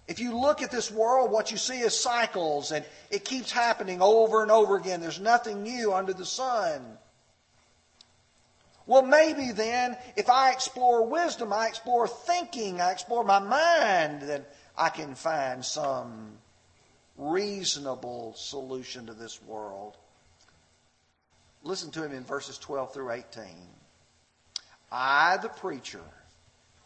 If 0.08 0.20
you 0.20 0.38
look 0.38 0.62
at 0.62 0.72
this 0.72 0.92
world, 0.92 1.32
what 1.32 1.52
you 1.52 1.58
see 1.58 1.80
is 1.80 1.98
cycles, 1.98 2.72
and 2.72 2.84
it 3.10 3.24
keeps 3.24 3.52
happening 3.52 4.02
over 4.02 4.42
and 4.42 4.52
over 4.52 4.76
again. 4.76 5.00
There's 5.02 5.20
nothing 5.20 5.64
new 5.64 5.94
under 5.94 6.14
the 6.14 6.26
sun. 6.26 6.98
Well, 8.86 9.04
maybe 9.04 9.52
then, 9.52 9.96
if 10.18 10.30
I 10.30 10.52
explore 10.52 11.06
wisdom, 11.06 11.54
I 11.54 11.68
explore 11.68 12.08
thinking, 12.08 12.82
I 12.82 12.92
explore 12.92 13.24
my 13.24 13.40
mind, 13.40 14.24
then 14.24 14.44
I 14.78 14.90
can 14.90 15.16
find 15.16 15.64
some 15.64 16.38
reasonable 17.18 18.34
solution 18.36 19.06
to 19.06 19.14
this 19.14 19.42
world. 19.44 19.98
Listen 21.64 21.92
to 21.92 22.04
him 22.04 22.12
in 22.12 22.24
verses 22.24 22.58
12 22.58 22.94
through 22.94 23.12
18. 23.12 23.46
I, 24.92 25.38
the 25.38 25.50
preacher, 25.50 26.02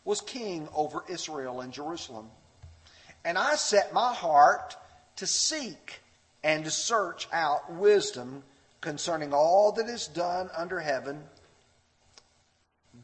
was 0.06 0.22
king 0.22 0.70
over 0.74 1.04
Israel 1.10 1.60
and 1.62 1.74
Jerusalem, 1.74 2.30
and 3.26 3.38
I 3.38 3.56
set 3.56 3.94
my 3.94 4.14
heart 4.14 4.78
to 5.18 5.28
seek 5.28 6.00
and 6.44 6.64
to 6.64 6.72
search 6.72 7.28
out 7.34 7.74
wisdom 7.74 8.44
concerning 8.80 9.34
all 9.34 9.74
that 9.74 9.88
is 9.88 10.08
done 10.08 10.50
under 10.56 10.80
heaven 10.80 11.24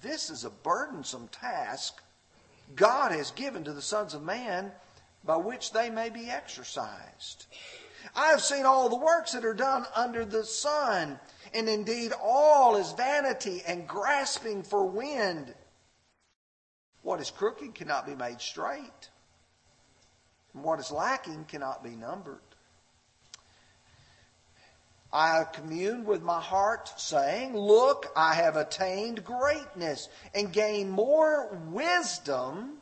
this 0.01 0.29
is 0.29 0.45
a 0.45 0.49
burdensome 0.49 1.27
task 1.27 2.01
God 2.75 3.11
has 3.11 3.31
given 3.31 3.63
to 3.65 3.73
the 3.73 3.81
sons 3.81 4.13
of 4.13 4.23
man 4.23 4.71
by 5.23 5.37
which 5.37 5.73
they 5.73 5.89
may 5.89 6.09
be 6.09 6.29
exercised. 6.29 7.45
I 8.15 8.27
have 8.27 8.41
seen 8.41 8.65
all 8.65 8.89
the 8.89 8.95
works 8.95 9.33
that 9.33 9.45
are 9.45 9.53
done 9.53 9.85
under 9.95 10.25
the 10.25 10.43
sun, 10.43 11.19
and 11.53 11.69
indeed 11.69 12.13
all 12.19 12.77
is 12.77 12.93
vanity 12.93 13.61
and 13.67 13.87
grasping 13.87 14.63
for 14.63 14.85
wind. 14.85 15.53
What 17.03 17.19
is 17.19 17.31
crooked 17.31 17.73
cannot 17.73 18.05
be 18.05 18.15
made 18.15 18.41
straight, 18.41 19.09
and 20.53 20.63
what 20.63 20.79
is 20.79 20.91
lacking 20.91 21.45
cannot 21.45 21.83
be 21.83 21.95
numbered. 21.95 22.39
I 25.13 25.35
have 25.35 25.51
communed 25.51 26.05
with 26.05 26.21
my 26.21 26.39
heart, 26.39 26.93
saying, 26.97 27.55
Look, 27.55 28.11
I 28.15 28.35
have 28.35 28.55
attained 28.55 29.25
greatness 29.25 30.07
and 30.33 30.53
gained 30.53 30.91
more 30.91 31.49
wisdom 31.69 32.77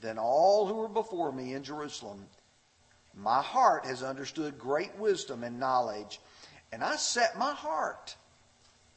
than 0.00 0.18
all 0.18 0.66
who 0.66 0.74
were 0.74 0.88
before 0.88 1.32
me 1.32 1.52
in 1.52 1.64
Jerusalem. 1.64 2.26
My 3.14 3.42
heart 3.42 3.84
has 3.84 4.02
understood 4.02 4.58
great 4.58 4.96
wisdom 4.96 5.44
and 5.44 5.60
knowledge, 5.60 6.18
and 6.72 6.82
I 6.82 6.96
set 6.96 7.38
my 7.38 7.52
heart 7.52 8.16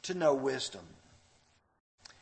to 0.02 0.14
know 0.14 0.32
wisdom. 0.32 0.86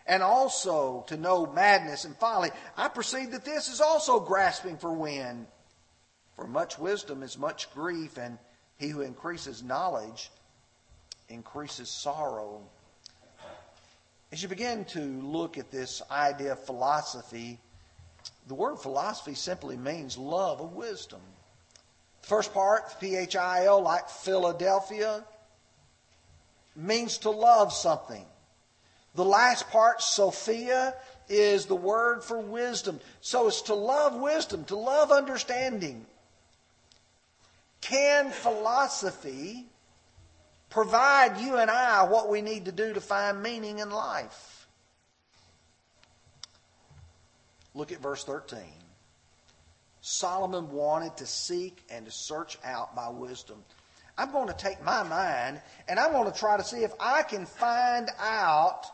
And 0.07 0.23
also 0.23 1.05
to 1.09 1.17
know 1.17 1.47
madness 1.47 2.05
and 2.05 2.15
folly. 2.17 2.51
I 2.77 2.89
perceive 2.89 3.31
that 3.33 3.45
this 3.45 3.69
is 3.69 3.81
also 3.81 4.21
grasping 4.21 4.77
for 4.77 4.93
wind. 4.93 5.47
For 6.37 6.47
much 6.47 6.79
wisdom 6.79 7.23
is 7.23 7.39
much 7.39 7.73
grief, 7.73 8.19
and 8.19 8.39
he 8.77 8.89
who 8.89 9.01
increases 9.01 9.63
knowledge 9.63 10.31
increases 11.29 11.89
sorrow. 11.89 12.61
As 14.31 14.43
you 14.43 14.49
begin 14.49 14.85
to 14.87 15.01
look 15.01 15.59
at 15.59 15.71
this 15.71 16.03
idea 16.11 16.53
of 16.53 16.65
philosophy, 16.65 17.59
the 18.47 18.55
word 18.55 18.77
philosophy 18.79 19.35
simply 19.35 19.77
means 19.77 20.19
love 20.19 20.61
of 20.61 20.73
wisdom. 20.73 21.21
The 22.23 22.27
first 22.27 22.53
part, 22.53 23.01
P 23.01 23.17
H 23.17 23.37
I 23.37 23.67
L, 23.67 23.81
like 23.81 24.09
Philadelphia, 24.09 25.25
means 26.77 27.19
to 27.19 27.31
love 27.31 27.73
something. 27.73 28.27
The 29.15 29.25
last 29.25 29.71
part, 29.71 30.03
Sophia, 30.03 30.95
is 31.29 31.67
the 31.67 31.77
word 31.77 32.25
for 32.25 32.39
wisdom. 32.39 33.01
So 33.21 33.49
it's 33.49 33.63
to 33.63 33.75
love 33.75 34.17
wisdom, 34.17 34.65
to 34.65 34.77
love 34.77 35.13
understanding. 35.13 36.07
Can 37.81 38.31
philosophy 38.31 39.67
provide 40.71 41.39
you 41.39 41.57
and 41.57 41.71
I 41.71 42.05
what 42.05 42.29
we 42.29 42.43
need 42.43 42.65
to 42.65 42.73
do 42.73 42.93
to 42.93 43.01
find 43.01 43.43
meaning 43.43 43.79
in 43.79 43.91
life? 43.91 44.67
Look 47.75 47.93
at 47.93 48.01
verse 48.01 48.25
13. 48.25 48.59
Solomon 50.01 50.71
wanted 50.71 51.17
to 51.19 51.27
seek 51.27 51.83
and 51.91 52.05
to 52.07 52.13
search 52.13 52.59
out 52.65 52.95
by 52.95 53.09
wisdom. 53.09 53.63
I'm 54.17 54.31
going 54.31 54.49
to 54.49 54.55
take 54.55 54.83
my 54.85 55.03
mind 55.03 55.61
and 55.89 55.99
I'm 55.99 56.13
going 56.13 56.31
to 56.31 56.39
try 56.39 56.57
to 56.57 56.63
see 56.63 56.85
if 56.85 56.93
I 57.01 57.23
can 57.23 57.47
find 57.47 58.11
out 58.19 58.87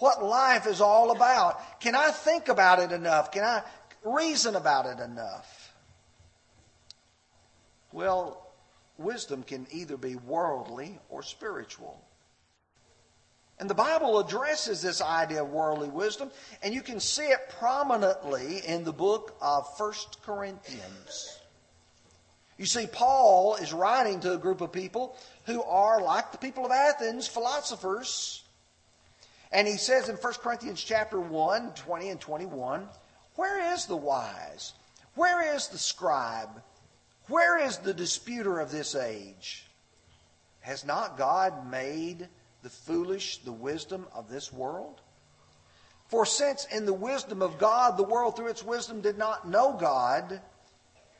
what 0.00 0.22
life 0.22 0.66
is 0.66 0.80
all 0.80 1.10
about. 1.10 1.80
Can 1.80 1.94
I 1.94 2.10
think 2.10 2.48
about 2.48 2.80
it 2.80 2.92
enough? 2.92 3.30
Can 3.30 3.44
I 3.44 3.62
reason 4.04 4.56
about 4.56 4.86
it 4.86 4.98
enough? 4.98 5.74
Well, 7.92 8.50
wisdom 8.98 9.42
can 9.42 9.66
either 9.72 9.96
be 9.96 10.16
worldly 10.16 10.98
or 11.08 11.22
spiritual. 11.22 12.00
And 13.58 13.68
the 13.68 13.74
Bible 13.74 14.18
addresses 14.18 14.80
this 14.80 15.02
idea 15.02 15.42
of 15.42 15.50
worldly 15.50 15.90
wisdom, 15.90 16.30
and 16.62 16.72
you 16.72 16.80
can 16.80 16.98
see 16.98 17.26
it 17.26 17.50
prominently 17.58 18.58
in 18.66 18.84
the 18.84 18.92
book 18.92 19.36
of 19.42 19.66
1 19.76 19.92
Corinthians. 20.24 21.38
You 22.56 22.64
see, 22.64 22.86
Paul 22.86 23.56
is 23.56 23.72
writing 23.74 24.20
to 24.20 24.32
a 24.32 24.38
group 24.38 24.62
of 24.62 24.72
people 24.72 25.16
who 25.44 25.62
are, 25.62 26.00
like 26.00 26.32
the 26.32 26.38
people 26.38 26.64
of 26.64 26.70
Athens, 26.70 27.26
philosophers. 27.26 28.42
And 29.52 29.66
he 29.66 29.76
says 29.76 30.08
in 30.08 30.16
1 30.16 30.32
Corinthians 30.34 30.82
chapter 30.82 31.20
1, 31.20 31.74
20 31.74 32.08
and 32.08 32.20
21, 32.20 32.88
Where 33.34 33.72
is 33.74 33.86
the 33.86 33.96
wise? 33.96 34.74
Where 35.14 35.54
is 35.54 35.68
the 35.68 35.78
scribe? 35.78 36.62
Where 37.28 37.58
is 37.58 37.78
the 37.78 37.94
disputer 37.94 38.60
of 38.60 38.70
this 38.70 38.94
age? 38.94 39.66
Has 40.60 40.84
not 40.84 41.18
God 41.18 41.70
made 41.70 42.28
the 42.62 42.70
foolish 42.70 43.38
the 43.38 43.52
wisdom 43.52 44.06
of 44.14 44.28
this 44.28 44.52
world? 44.52 45.00
For 46.08 46.26
since 46.26 46.66
in 46.66 46.86
the 46.86 46.92
wisdom 46.92 47.40
of 47.40 47.58
God, 47.58 47.96
the 47.96 48.02
world 48.02 48.36
through 48.36 48.48
its 48.48 48.64
wisdom 48.64 49.00
did 49.00 49.16
not 49.16 49.48
know 49.48 49.72
God, 49.72 50.40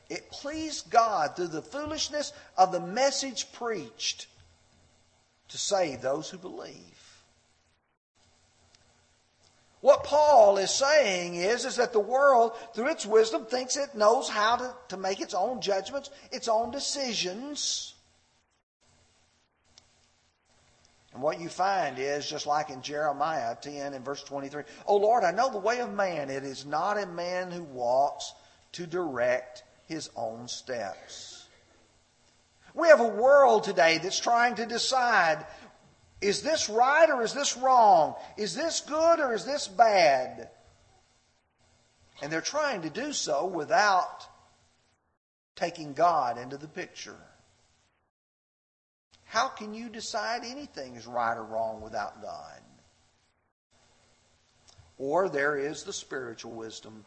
it 0.08 0.30
pleased 0.32 0.90
God 0.90 1.36
through 1.36 1.48
the 1.48 1.62
foolishness 1.62 2.32
of 2.56 2.72
the 2.72 2.80
message 2.80 3.52
preached 3.52 4.26
to 5.48 5.58
save 5.58 6.02
those 6.02 6.28
who 6.28 6.38
believe. 6.38 6.99
What 9.80 10.04
Paul 10.04 10.58
is 10.58 10.70
saying 10.70 11.36
is, 11.36 11.64
is 11.64 11.76
that 11.76 11.92
the 11.92 12.00
world, 12.00 12.52
through 12.74 12.88
its 12.88 13.06
wisdom, 13.06 13.46
thinks 13.46 13.76
it 13.76 13.94
knows 13.94 14.28
how 14.28 14.56
to, 14.56 14.74
to 14.88 14.96
make 14.98 15.20
its 15.20 15.32
own 15.32 15.62
judgments, 15.62 16.10
its 16.30 16.48
own 16.48 16.70
decisions. 16.70 17.94
And 21.14 21.22
what 21.22 21.40
you 21.40 21.48
find 21.48 21.98
is, 21.98 22.28
just 22.28 22.46
like 22.46 22.68
in 22.68 22.82
Jeremiah 22.82 23.56
10 23.60 23.94
and 23.94 24.04
verse 24.04 24.22
23, 24.22 24.64
Oh 24.86 24.96
Lord, 24.96 25.24
I 25.24 25.32
know 25.32 25.50
the 25.50 25.58
way 25.58 25.80
of 25.80 25.92
man. 25.92 26.28
It 26.28 26.44
is 26.44 26.66
not 26.66 26.98
a 26.98 27.06
man 27.06 27.50
who 27.50 27.62
walks 27.62 28.34
to 28.72 28.86
direct 28.86 29.64
his 29.88 30.10
own 30.14 30.46
steps. 30.46 31.46
We 32.74 32.88
have 32.88 33.00
a 33.00 33.08
world 33.08 33.64
today 33.64 33.98
that's 33.98 34.20
trying 34.20 34.54
to 34.56 34.66
decide 34.66 35.44
is 36.20 36.42
this 36.42 36.68
right 36.68 37.08
or 37.08 37.22
is 37.22 37.32
this 37.32 37.56
wrong? 37.56 38.14
Is 38.36 38.54
this 38.54 38.80
good 38.80 39.20
or 39.20 39.32
is 39.32 39.44
this 39.44 39.66
bad? 39.66 40.50
And 42.22 42.30
they're 42.30 42.42
trying 42.42 42.82
to 42.82 42.90
do 42.90 43.12
so 43.12 43.46
without 43.46 44.26
taking 45.56 45.94
God 45.94 46.38
into 46.38 46.58
the 46.58 46.68
picture. 46.68 47.16
How 49.24 49.48
can 49.48 49.72
you 49.72 49.88
decide 49.88 50.42
anything 50.44 50.96
is 50.96 51.06
right 51.06 51.36
or 51.36 51.44
wrong 51.44 51.80
without 51.80 52.20
God? 52.20 52.60
Or 54.98 55.28
there 55.28 55.56
is 55.56 55.84
the 55.84 55.92
spiritual 55.92 56.52
wisdom. 56.52 57.04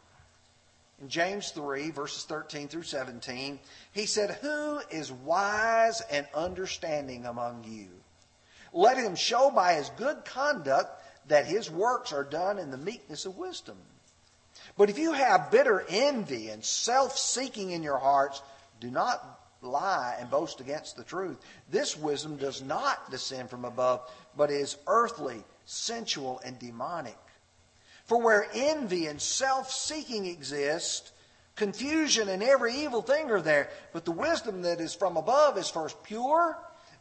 In 1.02 1.10
James 1.10 1.52
3, 1.52 1.92
verses 1.92 2.24
13 2.24 2.68
through 2.68 2.84
17, 2.84 3.60
he 3.92 4.06
said, 4.06 4.38
Who 4.42 4.80
is 4.90 5.12
wise 5.12 6.02
and 6.10 6.26
understanding 6.34 7.26
among 7.26 7.66
you? 7.66 7.90
Let 8.74 8.98
him 8.98 9.16
show 9.16 9.52
by 9.52 9.76
his 9.76 9.90
good 9.92 10.26
conduct 10.26 11.02
that 11.28 11.46
his 11.46 11.70
works 11.70 12.12
are 12.12 12.24
done 12.24 12.58
in 12.58 12.72
the 12.72 12.78
meekness 12.78 13.26
of 13.26 13.38
wisdom. 13.38 13.78
But 14.78 14.90
if 14.90 14.98
you 14.98 15.14
have 15.14 15.52
bitter 15.52 15.86
envy 15.88 16.50
and 16.50 16.66
self 16.66 17.18
seeking 17.18 17.72
in 17.72 17.84
your 17.84 18.00
hearts, 18.00 18.42
do 18.80 18.90
not 18.90 19.40
lie 19.62 20.18
and 20.20 20.30
boast 20.30 20.60
against 20.60 20.98
the 20.98 21.04
truth. 21.04 21.38
This 21.70 21.96
wisdom 21.96 22.38
does 22.38 22.62
not 22.62 23.12
descend 23.12 23.50
from 23.50 23.64
above, 23.64 24.02
but 24.36 24.52
is 24.52 24.78
earthly, 24.88 25.44
sensual, 25.66 26.42
and 26.44 26.58
demonic. 26.60 27.18
For 28.06 28.18
where 28.18 28.48
envy 28.54 29.08
and 29.08 29.22
self 29.22 29.72
seeking 29.72 30.26
exist, 30.26 31.12
confusion 31.56 32.28
and 32.28 32.44
every 32.44 32.74
evil 32.76 33.02
thing 33.02 33.30
are 33.32 33.42
there. 33.42 33.70
But 33.94 34.06
the 34.06 34.12
wisdom 34.12 34.64
that 34.64 34.82
is 34.82 34.94
from 34.94 35.16
above 35.16 35.58
is 35.58 35.70
first 35.70 36.02
pure, 36.04 36.58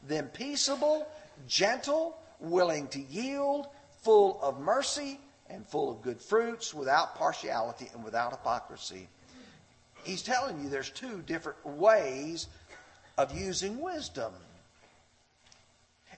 then 0.07 0.29
peaceable 0.29 1.07
gentle, 1.46 2.18
willing 2.40 2.88
to 2.88 3.00
yield, 3.00 3.66
full 4.02 4.40
of 4.42 4.60
mercy, 4.60 5.20
and 5.48 5.66
full 5.66 5.90
of 5.90 6.02
good 6.02 6.20
fruits, 6.20 6.72
without 6.72 7.16
partiality 7.16 7.90
and 7.94 8.04
without 8.04 8.32
hypocrisy. 8.32 9.08
He's 10.04 10.22
telling 10.22 10.62
you 10.62 10.68
there's 10.68 10.90
two 10.90 11.22
different 11.22 11.64
ways 11.64 12.48
of 13.18 13.36
using 13.36 13.80
wisdom 13.80 14.32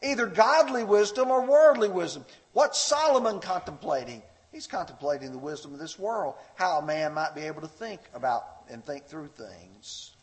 either 0.02 0.26
godly 0.26 0.85
wisdom 0.85 1.30
or 1.30 1.47
worldly 1.47 1.88
wisdom. 1.88 2.25
What's 2.52 2.78
Solomon 2.78 3.40
contemplating? 3.40 4.22
He's 4.53 4.66
contemplating 4.66 5.33
the 5.33 5.38
wisdom 5.38 5.72
of 5.72 5.81
this 5.81 5.98
world, 5.98 6.35
how 6.57 6.79
a 6.79 6.85
man 6.85 7.14
might 7.14 7.35
be 7.35 7.42
able 7.42 7.62
to 7.62 7.68
think 7.68 8.00
about 8.12 8.44
and 8.68 8.85
think 8.85 9.07
through 9.07 9.29
things 9.29 10.13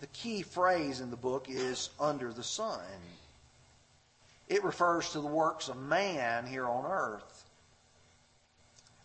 the 0.00 0.06
key 0.08 0.42
phrase 0.42 1.00
in 1.00 1.10
the 1.10 1.16
book 1.16 1.46
is 1.48 1.90
under 1.98 2.32
the 2.32 2.42
sun. 2.42 2.80
It 4.48 4.64
refers 4.64 5.10
to 5.12 5.20
the 5.20 5.26
works 5.26 5.68
of 5.68 5.76
man 5.76 6.46
here 6.46 6.66
on 6.66 6.84
earth. 6.84 7.44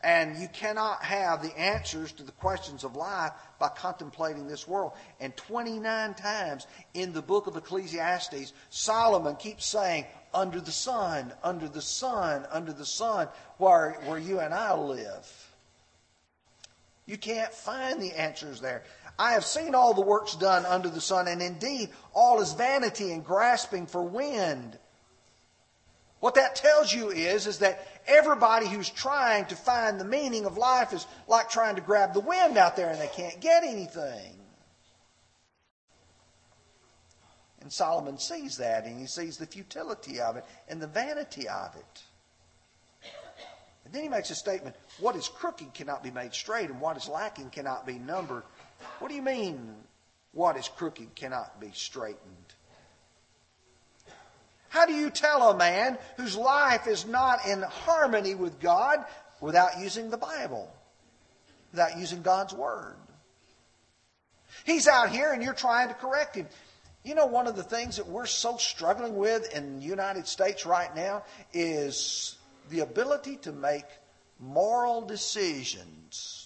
And 0.01 0.37
you 0.37 0.47
cannot 0.47 1.03
have 1.03 1.41
the 1.41 1.57
answers 1.59 2.13
to 2.13 2.23
the 2.23 2.31
questions 2.33 2.85
of 2.85 2.95
life 2.95 3.33
by 3.59 3.67
contemplating 3.67 4.47
this 4.47 4.65
world. 4.67 4.93
And 5.19 5.35
29 5.35 6.13
times 6.13 6.67
in 6.93 7.11
the 7.11 7.21
book 7.21 7.47
of 7.47 7.57
Ecclesiastes, 7.57 8.53
Solomon 8.69 9.35
keeps 9.35 9.65
saying, 9.65 10.05
under 10.33 10.61
the 10.61 10.71
sun, 10.71 11.33
under 11.43 11.67
the 11.67 11.81
sun, 11.81 12.45
under 12.51 12.71
the 12.71 12.85
sun, 12.85 13.27
where, 13.57 13.99
where 14.05 14.19
you 14.19 14.39
and 14.39 14.53
I 14.53 14.73
live. 14.73 15.49
You 17.05 17.17
can't 17.17 17.53
find 17.53 17.99
the 17.99 18.11
answers 18.11 18.61
there. 18.61 18.83
I 19.19 19.33
have 19.33 19.43
seen 19.43 19.75
all 19.75 19.93
the 19.93 20.01
works 20.01 20.33
done 20.33 20.65
under 20.65 20.89
the 20.89 21.01
sun, 21.01 21.27
and 21.27 21.41
indeed 21.41 21.89
all 22.13 22.39
is 22.39 22.53
vanity 22.53 23.11
and 23.11 23.23
grasping 23.23 23.85
for 23.85 24.01
wind. 24.01 24.79
What 26.21 26.35
that 26.35 26.55
tells 26.55 26.93
you 26.93 27.09
is, 27.09 27.45
is 27.45 27.59
that 27.59 27.85
everybody 28.07 28.67
who's 28.67 28.89
trying 28.89 29.45
to 29.47 29.57
find 29.57 29.99
the 29.99 30.05
meaning 30.05 30.45
of 30.45 30.57
life 30.57 30.93
is 30.93 31.05
like 31.27 31.49
trying 31.49 31.75
to 31.75 31.81
grab 31.81 32.13
the 32.13 32.21
wind 32.21 32.57
out 32.57 32.77
there 32.77 32.89
and 32.89 32.99
they 32.99 33.07
can't 33.07 33.41
get 33.41 33.63
anything. 33.65 34.35
And 37.61 37.71
Solomon 37.71 38.17
sees 38.17 38.57
that 38.57 38.85
and 38.85 38.97
he 38.97 39.05
sees 39.05 39.37
the 39.37 39.45
futility 39.45 40.21
of 40.21 40.37
it 40.37 40.45
and 40.69 40.81
the 40.81 40.87
vanity 40.87 41.47
of 41.47 41.75
it. 41.75 42.03
And 43.83 43.93
then 43.93 44.03
he 44.03 44.09
makes 44.09 44.29
a 44.29 44.35
statement 44.35 44.75
what 44.99 45.15
is 45.15 45.27
crooked 45.27 45.73
cannot 45.73 46.03
be 46.03 46.11
made 46.11 46.33
straight, 46.33 46.69
and 46.69 46.79
what 46.79 46.95
is 46.95 47.07
lacking 47.07 47.49
cannot 47.49 47.87
be 47.87 47.97
numbered. 47.97 48.43
What 48.99 49.09
do 49.09 49.15
you 49.15 49.21
mean, 49.21 49.75
what 50.31 50.57
is 50.57 50.67
crooked 50.67 51.15
cannot 51.15 51.59
be 51.59 51.71
straightened? 51.73 52.19
How 54.69 54.85
do 54.85 54.93
you 54.93 55.09
tell 55.09 55.49
a 55.49 55.57
man 55.57 55.97
whose 56.17 56.35
life 56.35 56.87
is 56.87 57.05
not 57.05 57.45
in 57.47 57.61
harmony 57.61 58.35
with 58.35 58.59
God 58.59 59.03
without 59.41 59.79
using 59.79 60.09
the 60.09 60.17
Bible, 60.17 60.71
without 61.71 61.97
using 61.97 62.21
God's 62.21 62.53
Word? 62.53 62.95
He's 64.65 64.87
out 64.87 65.09
here 65.09 65.31
and 65.31 65.41
you're 65.41 65.53
trying 65.53 65.87
to 65.87 65.93
correct 65.95 66.35
him. 66.35 66.47
You 67.03 67.15
know, 67.15 67.25
one 67.25 67.47
of 67.47 67.55
the 67.55 67.63
things 67.63 67.97
that 67.97 68.07
we're 68.07 68.25
so 68.25 68.57
struggling 68.57 69.15
with 69.15 69.55
in 69.55 69.79
the 69.79 69.85
United 69.85 70.27
States 70.27 70.65
right 70.65 70.93
now 70.95 71.23
is 71.53 72.37
the 72.69 72.81
ability 72.81 73.37
to 73.37 73.51
make 73.51 73.85
moral 74.39 75.01
decisions 75.01 76.38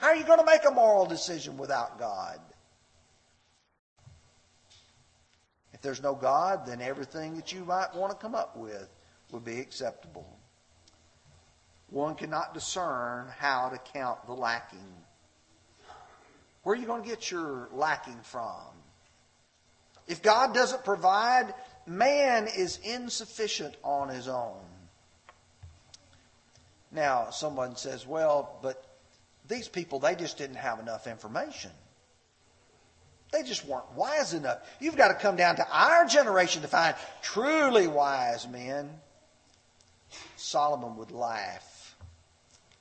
how 0.00 0.06
are 0.06 0.16
you 0.16 0.24
going 0.24 0.38
to 0.38 0.46
make 0.46 0.64
a 0.66 0.70
moral 0.70 1.04
decision 1.04 1.58
without 1.58 1.98
God? 1.98 2.40
If 5.74 5.82
there's 5.82 6.02
no 6.02 6.14
God, 6.14 6.64
then 6.64 6.80
everything 6.80 7.36
that 7.36 7.52
you 7.52 7.66
might 7.66 7.94
want 7.94 8.10
to 8.10 8.16
come 8.16 8.34
up 8.34 8.56
with 8.56 8.88
would 9.30 9.44
be 9.44 9.60
acceptable. 9.60 10.38
One 11.90 12.14
cannot 12.14 12.54
discern 12.54 13.26
how 13.36 13.68
to 13.68 13.78
count 13.92 14.24
the 14.24 14.32
lacking. 14.32 14.78
Where 16.62 16.74
are 16.74 16.78
you 16.78 16.86
going 16.86 17.02
to 17.02 17.08
get 17.08 17.30
your 17.30 17.68
lacking 17.70 18.20
from? 18.22 18.64
If 20.06 20.22
God 20.22 20.54
doesn't 20.54 20.82
provide, 20.82 21.52
man 21.86 22.48
is 22.56 22.78
insufficient 22.82 23.74
on 23.82 24.08
his 24.08 24.28
own. 24.28 24.62
Now, 26.90 27.28
someone 27.30 27.76
says, 27.76 28.06
well, 28.06 28.58
but 28.62 28.89
these 29.50 29.68
people, 29.68 29.98
they 29.98 30.14
just 30.14 30.38
didn't 30.38 30.56
have 30.56 30.80
enough 30.80 31.06
information. 31.06 31.72
They 33.32 33.42
just 33.42 33.66
weren't 33.66 33.92
wise 33.92 34.32
enough. 34.32 34.58
You've 34.80 34.96
got 34.96 35.08
to 35.08 35.14
come 35.14 35.36
down 35.36 35.56
to 35.56 35.66
our 35.70 36.06
generation 36.06 36.62
to 36.62 36.68
find 36.68 36.96
truly 37.20 37.86
wise 37.86 38.48
men. 38.48 38.90
Solomon 40.36 40.96
would 40.96 41.10
laugh. 41.10 41.94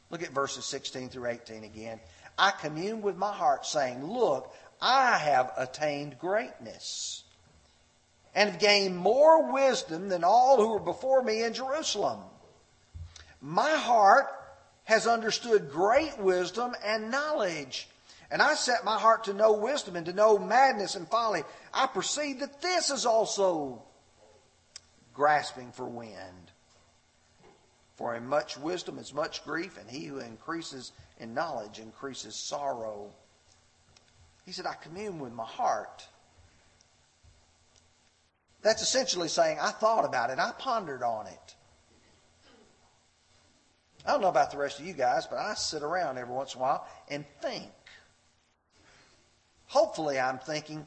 Look 0.10 0.24
at 0.24 0.30
verses 0.30 0.66
16 0.66 1.10
through 1.10 1.28
18 1.28 1.64
again. 1.64 2.00
I 2.38 2.52
commune 2.52 3.02
with 3.02 3.18
my 3.18 3.34
heart, 3.34 3.66
saying, 3.66 4.04
Look, 4.04 4.54
I 4.82 5.18
have 5.18 5.52
attained 5.58 6.18
greatness 6.18 7.24
and 8.34 8.52
have 8.52 8.60
gained 8.60 8.96
more 8.96 9.52
wisdom 9.52 10.08
than 10.10 10.24
all 10.24 10.58
who 10.58 10.70
were 10.70 10.80
before 10.80 11.22
me 11.22 11.44
in 11.44 11.54
Jerusalem. 11.54 12.22
My 13.42 13.76
heart 13.76 14.28
has 14.90 15.06
understood 15.06 15.70
great 15.70 16.18
wisdom 16.18 16.74
and 16.84 17.12
knowledge. 17.12 17.88
And 18.32 18.42
I 18.42 18.56
set 18.56 18.84
my 18.84 18.98
heart 18.98 19.26
to 19.26 19.34
know 19.34 19.54
wisdom 19.54 19.96
and 19.96 20.08
to 20.08 20.14
know 20.14 20.40
madness 20.40 20.96
and 20.96 21.08
folly. 21.08 21.44
I 21.72 21.86
perceive 21.86 22.40
that 22.40 22.64
this 22.64 22.90
is 22.90 23.06
also 23.06 23.84
grasping 25.14 25.72
for 25.74 25.86
wind. 25.86 26.52
For 27.98 28.16
in 28.16 28.26
much 28.26 28.58
wisdom 28.58 28.98
is 28.98 29.14
much 29.14 29.46
grief, 29.46 29.78
and 29.78 29.88
he 29.88 30.06
who 30.06 30.18
increases 30.18 30.92
in 31.20 31.36
knowledge 31.36 31.78
increases 31.78 32.36
sorrow. 32.36 33.12
He 34.44 34.52
said, 34.52 34.66
I 34.66 34.74
commune 34.74 35.20
with 35.20 35.34
my 35.34 35.46
heart. 35.46 36.08
That's 38.64 38.82
essentially 38.82 39.28
saying, 39.28 39.60
I 39.62 39.70
thought 39.70 40.04
about 40.04 40.32
it, 40.32 40.40
I 40.40 40.52
pondered 40.58 41.04
on 41.04 41.28
it. 41.28 41.56
I 44.06 44.12
don't 44.12 44.22
know 44.22 44.30
about 44.30 44.52
the 44.52 44.58
rest 44.58 44.80
of 44.80 44.86
you 44.86 44.94
guys, 44.94 45.28
but 45.28 45.38
I 45.38 45.54
sit 45.56 45.84
around 45.84 46.18
every 46.18 46.34
once 46.34 46.54
in 46.54 46.60
a 46.60 46.64
while 46.64 46.88
and 47.10 47.26
think. 47.42 47.72
Hopefully, 49.68 50.20
I'm 50.20 50.40
thinking, 50.40 50.86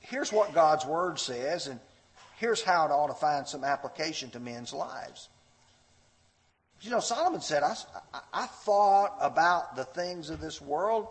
here's 0.00 0.32
what 0.32 0.54
God's 0.54 0.86
Word 0.86 1.18
says, 1.18 1.66
and 1.66 1.80
here's 2.36 2.62
how 2.62 2.84
it 2.84 2.90
ought 2.90 3.08
to 3.08 3.14
find 3.14 3.48
some 3.48 3.64
application 3.64 4.30
to 4.30 4.40
men's 4.40 4.72
lives. 4.72 5.28
You 6.82 6.90
know, 6.90 7.00
Solomon 7.00 7.40
said, 7.40 7.62
I, 7.62 7.74
I, 8.12 8.20
I 8.32 8.46
thought 8.46 9.16
about 9.20 9.76
the 9.76 9.84
things 9.84 10.30
of 10.30 10.40
this 10.40 10.60
world, 10.60 11.08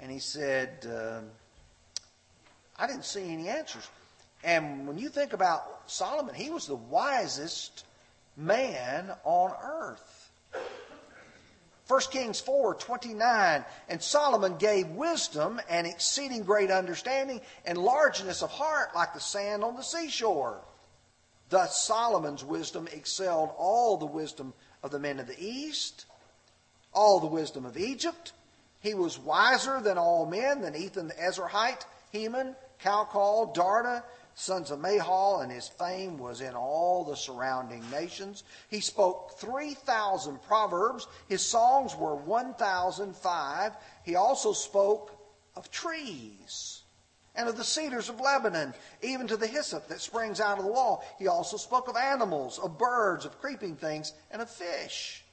and 0.00 0.10
he 0.10 0.20
said, 0.20 0.86
uh, 0.88 1.20
I 2.78 2.86
didn't 2.86 3.04
see 3.04 3.30
any 3.30 3.48
answers. 3.48 3.86
And 4.44 4.86
when 4.86 4.98
you 4.98 5.08
think 5.08 5.32
about 5.32 5.82
Solomon, 5.86 6.34
he 6.34 6.50
was 6.50 6.66
the 6.66 6.76
wisest 6.76 7.84
man 8.36 9.10
on 9.24 9.52
earth. 9.62 10.11
1 11.88 12.00
Kings 12.10 12.40
4 12.40 12.74
29. 12.74 13.64
And 13.88 14.02
Solomon 14.02 14.56
gave 14.56 14.86
wisdom 14.88 15.60
and 15.68 15.86
exceeding 15.86 16.42
great 16.42 16.70
understanding 16.70 17.40
and 17.66 17.76
largeness 17.76 18.42
of 18.42 18.50
heart 18.50 18.94
like 18.94 19.14
the 19.14 19.20
sand 19.20 19.62
on 19.62 19.76
the 19.76 19.82
seashore. 19.82 20.60
Thus 21.50 21.84
Solomon's 21.84 22.42
wisdom 22.42 22.88
excelled 22.92 23.50
all 23.58 23.98
the 23.98 24.06
wisdom 24.06 24.54
of 24.82 24.90
the 24.90 24.98
men 24.98 25.20
of 25.20 25.26
the 25.26 25.38
East, 25.38 26.06
all 26.94 27.20
the 27.20 27.26
wisdom 27.26 27.66
of 27.66 27.76
Egypt. 27.76 28.32
He 28.80 28.94
was 28.94 29.18
wiser 29.18 29.80
than 29.80 29.98
all 29.98 30.24
men, 30.24 30.62
than 30.62 30.74
Ethan 30.74 31.08
the 31.08 31.14
Ezrahite, 31.14 31.84
Heman, 32.10 32.56
Calcol, 32.82 33.54
Darda, 33.54 34.02
sons 34.34 34.70
of 34.70 34.80
Mahol, 34.80 35.42
and 35.42 35.52
his 35.52 35.68
fame 35.68 36.18
was 36.18 36.40
in 36.40 36.54
all 36.54 37.04
the 37.04 37.16
surrounding 37.16 37.88
nations. 37.90 38.44
He 38.68 38.80
spoke 38.80 39.38
3,000 39.38 40.42
proverbs. 40.42 41.06
His 41.28 41.44
songs 41.44 41.94
were 41.94 42.14
1,005. 42.14 43.72
He 44.04 44.16
also 44.16 44.52
spoke 44.52 45.18
of 45.54 45.70
trees 45.70 46.82
and 47.34 47.48
of 47.48 47.56
the 47.56 47.64
cedars 47.64 48.08
of 48.08 48.20
Lebanon, 48.20 48.74
even 49.00 49.26
to 49.26 49.36
the 49.36 49.46
hyssop 49.46 49.88
that 49.88 50.00
springs 50.00 50.40
out 50.40 50.58
of 50.58 50.64
the 50.64 50.70
wall. 50.70 51.04
He 51.18 51.28
also 51.28 51.56
spoke 51.56 51.88
of 51.88 51.96
animals, 51.96 52.58
of 52.58 52.78
birds, 52.78 53.24
of 53.24 53.40
creeping 53.40 53.76
things, 53.76 54.12
and 54.30 54.42
of 54.42 54.50
fish. 54.50 55.24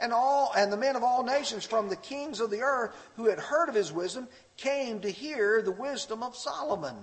And 0.00 0.12
all 0.12 0.52
and 0.56 0.72
the 0.72 0.76
men 0.76 0.96
of 0.96 1.04
all 1.04 1.22
nations 1.22 1.64
from 1.64 1.88
the 1.88 1.96
kings 1.96 2.40
of 2.40 2.50
the 2.50 2.62
earth 2.62 2.96
who 3.14 3.28
had 3.28 3.38
heard 3.38 3.68
of 3.68 3.76
his 3.76 3.92
wisdom 3.92 4.28
came 4.56 5.00
to 5.00 5.10
hear 5.10 5.62
the 5.62 5.70
wisdom 5.70 6.22
of 6.22 6.36
Solomon. 6.36 6.96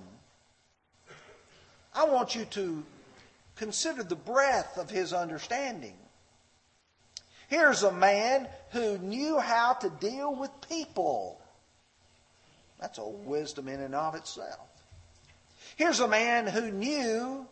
I 1.93 2.05
want 2.05 2.35
you 2.35 2.45
to 2.45 2.83
consider 3.55 4.03
the 4.03 4.15
breadth 4.15 4.77
of 4.77 4.89
his 4.89 5.13
understanding. 5.13 5.97
Here's 7.47 7.83
a 7.83 7.91
man 7.91 8.47
who 8.71 8.97
knew 8.97 9.37
how 9.39 9.73
to 9.73 9.89
deal 9.89 10.33
with 10.33 10.51
people. 10.69 11.41
That's 12.79 12.97
a 12.97 13.07
wisdom 13.07 13.67
in 13.67 13.81
and 13.81 13.93
of 13.93 14.15
itself. 14.15 14.69
Here's 15.75 15.99
a 15.99 16.07
man 16.07 16.47
who 16.47 16.71
knew 16.71 17.45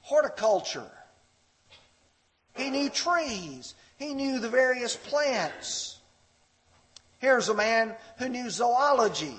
horticulture. 0.00 0.90
He 2.54 2.70
knew 2.70 2.90
trees. 2.90 3.74
He 3.98 4.14
knew 4.14 4.38
the 4.38 4.48
various 4.48 4.96
plants. 4.96 5.98
Here's 7.18 7.48
a 7.48 7.54
man 7.54 7.94
who 8.18 8.28
knew 8.28 8.50
zoology. 8.50 9.36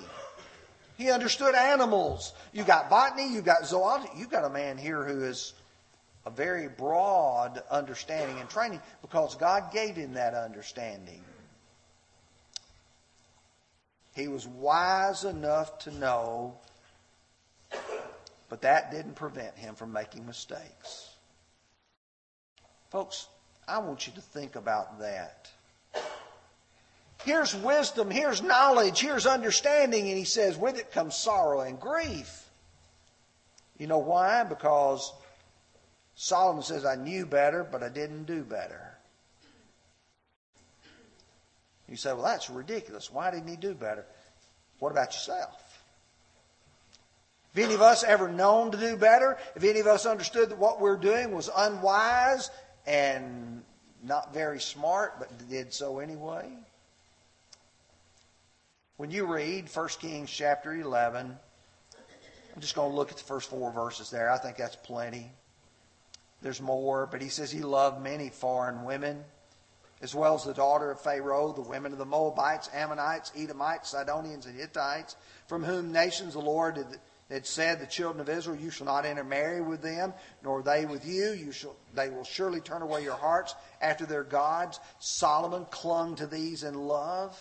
He 1.02 1.10
understood 1.10 1.56
animals. 1.56 2.32
You 2.52 2.62
got 2.62 2.88
botany, 2.88 3.26
you 3.26 3.42
got 3.42 3.66
zoology. 3.66 4.08
You 4.16 4.28
got 4.28 4.44
a 4.44 4.50
man 4.50 4.78
here 4.78 5.02
who 5.02 5.24
is 5.24 5.52
a 6.24 6.30
very 6.30 6.68
broad 6.68 7.60
understanding 7.72 8.38
and 8.38 8.48
training 8.48 8.80
because 9.00 9.34
God 9.34 9.72
gave 9.72 9.96
him 9.96 10.12
that 10.12 10.34
understanding. 10.34 11.24
He 14.14 14.28
was 14.28 14.46
wise 14.46 15.24
enough 15.24 15.76
to 15.80 15.90
know, 15.90 16.54
but 18.48 18.62
that 18.62 18.92
didn't 18.92 19.16
prevent 19.16 19.56
him 19.56 19.74
from 19.74 19.92
making 19.92 20.24
mistakes. 20.24 21.10
Folks, 22.90 23.26
I 23.66 23.78
want 23.78 24.06
you 24.06 24.12
to 24.12 24.20
think 24.20 24.54
about 24.54 25.00
that. 25.00 25.50
Here's 27.24 27.54
wisdom, 27.54 28.10
here's 28.10 28.42
knowledge, 28.42 29.00
here's 29.00 29.26
understanding, 29.26 30.08
and 30.08 30.18
he 30.18 30.24
says, 30.24 30.56
with 30.56 30.78
it 30.78 30.90
comes 30.90 31.14
sorrow 31.14 31.60
and 31.60 31.78
grief. 31.78 32.48
You 33.78 33.86
know 33.86 33.98
why? 33.98 34.44
Because 34.44 35.12
Solomon 36.14 36.62
says, 36.62 36.84
I 36.84 36.96
knew 36.96 37.26
better, 37.26 37.64
but 37.64 37.82
I 37.82 37.88
didn't 37.88 38.24
do 38.24 38.42
better. 38.42 38.92
You 41.88 41.96
say, 41.96 42.12
well, 42.12 42.22
that's 42.22 42.48
ridiculous. 42.48 43.12
Why 43.12 43.30
didn't 43.30 43.48
he 43.48 43.56
do 43.56 43.74
better? 43.74 44.06
What 44.78 44.92
about 44.92 45.12
yourself? 45.12 45.82
Have 47.54 47.64
any 47.64 47.74
of 47.74 47.82
us 47.82 48.02
ever 48.02 48.28
known 48.30 48.70
to 48.70 48.78
do 48.78 48.96
better? 48.96 49.36
Have 49.54 49.64
any 49.64 49.80
of 49.80 49.86
us 49.86 50.06
understood 50.06 50.48
that 50.48 50.58
what 50.58 50.80
we're 50.80 50.96
doing 50.96 51.32
was 51.32 51.50
unwise 51.54 52.50
and 52.86 53.62
not 54.02 54.32
very 54.32 54.58
smart, 54.58 55.18
but 55.18 55.48
did 55.50 55.72
so 55.72 55.98
anyway? 55.98 56.50
When 58.98 59.10
you 59.10 59.24
read 59.24 59.74
1 59.74 59.88
Kings 60.00 60.30
chapter 60.30 60.74
11, 60.74 61.34
I'm 62.54 62.60
just 62.60 62.74
going 62.74 62.90
to 62.90 62.96
look 62.96 63.10
at 63.10 63.16
the 63.16 63.24
first 63.24 63.48
four 63.48 63.72
verses 63.72 64.10
there. 64.10 64.30
I 64.30 64.36
think 64.36 64.58
that's 64.58 64.76
plenty. 64.76 65.30
There's 66.42 66.60
more, 66.60 67.06
but 67.10 67.22
he 67.22 67.30
says 67.30 67.50
he 67.50 67.62
loved 67.62 68.02
many 68.02 68.28
foreign 68.28 68.84
women, 68.84 69.24
as 70.02 70.14
well 70.14 70.34
as 70.34 70.44
the 70.44 70.52
daughter 70.52 70.90
of 70.90 71.00
Pharaoh, 71.00 71.52
the 71.52 71.62
women 71.62 71.92
of 71.92 71.98
the 71.98 72.04
Moabites, 72.04 72.68
Ammonites, 72.74 73.32
Edomites, 73.34 73.90
Sidonians, 73.90 74.44
and 74.44 74.58
Hittites, 74.58 75.16
from 75.46 75.64
whom 75.64 75.90
nations 75.90 76.34
the 76.34 76.40
Lord 76.40 76.76
had, 76.76 76.98
had 77.30 77.46
said, 77.46 77.80
The 77.80 77.86
children 77.86 78.20
of 78.20 78.28
Israel, 78.28 78.58
you 78.60 78.70
shall 78.70 78.86
not 78.86 79.06
intermarry 79.06 79.62
with 79.62 79.80
them, 79.80 80.12
nor 80.44 80.62
they 80.62 80.84
with 80.84 81.06
you. 81.06 81.30
you 81.30 81.50
shall, 81.50 81.76
they 81.94 82.10
will 82.10 82.24
surely 82.24 82.60
turn 82.60 82.82
away 82.82 83.04
your 83.04 83.16
hearts 83.16 83.54
after 83.80 84.04
their 84.04 84.24
gods. 84.24 84.80
Solomon 84.98 85.64
clung 85.70 86.16
to 86.16 86.26
these 86.26 86.62
in 86.62 86.74
love. 86.74 87.40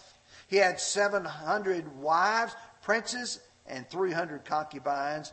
He 0.52 0.58
had 0.58 0.82
700 0.82 2.02
wives, 2.02 2.54
princes, 2.82 3.40
and 3.68 3.90
300 3.90 4.44
concubines, 4.44 5.32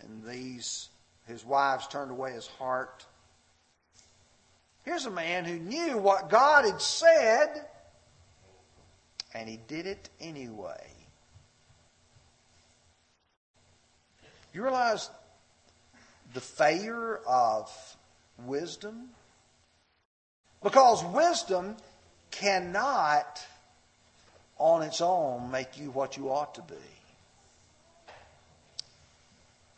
and 0.00 0.22
these, 0.22 0.90
his 1.26 1.42
wives 1.42 1.86
turned 1.88 2.10
away 2.10 2.32
his 2.34 2.46
heart. 2.46 3.06
Here's 4.84 5.06
a 5.06 5.10
man 5.10 5.46
who 5.46 5.58
knew 5.58 5.96
what 5.96 6.28
God 6.28 6.66
had 6.66 6.82
said, 6.82 7.64
and 9.32 9.48
he 9.48 9.58
did 9.68 9.86
it 9.86 10.10
anyway. 10.20 10.86
You 14.52 14.62
realize 14.64 15.08
the 16.34 16.42
failure 16.42 17.20
of 17.26 17.72
wisdom? 18.44 19.08
Because 20.62 21.02
wisdom 21.06 21.78
cannot 22.30 23.42
on 24.58 24.82
its 24.82 25.00
own 25.00 25.50
make 25.50 25.78
you 25.78 25.90
what 25.90 26.16
you 26.16 26.30
ought 26.30 26.54
to 26.54 26.62
be? 26.62 26.74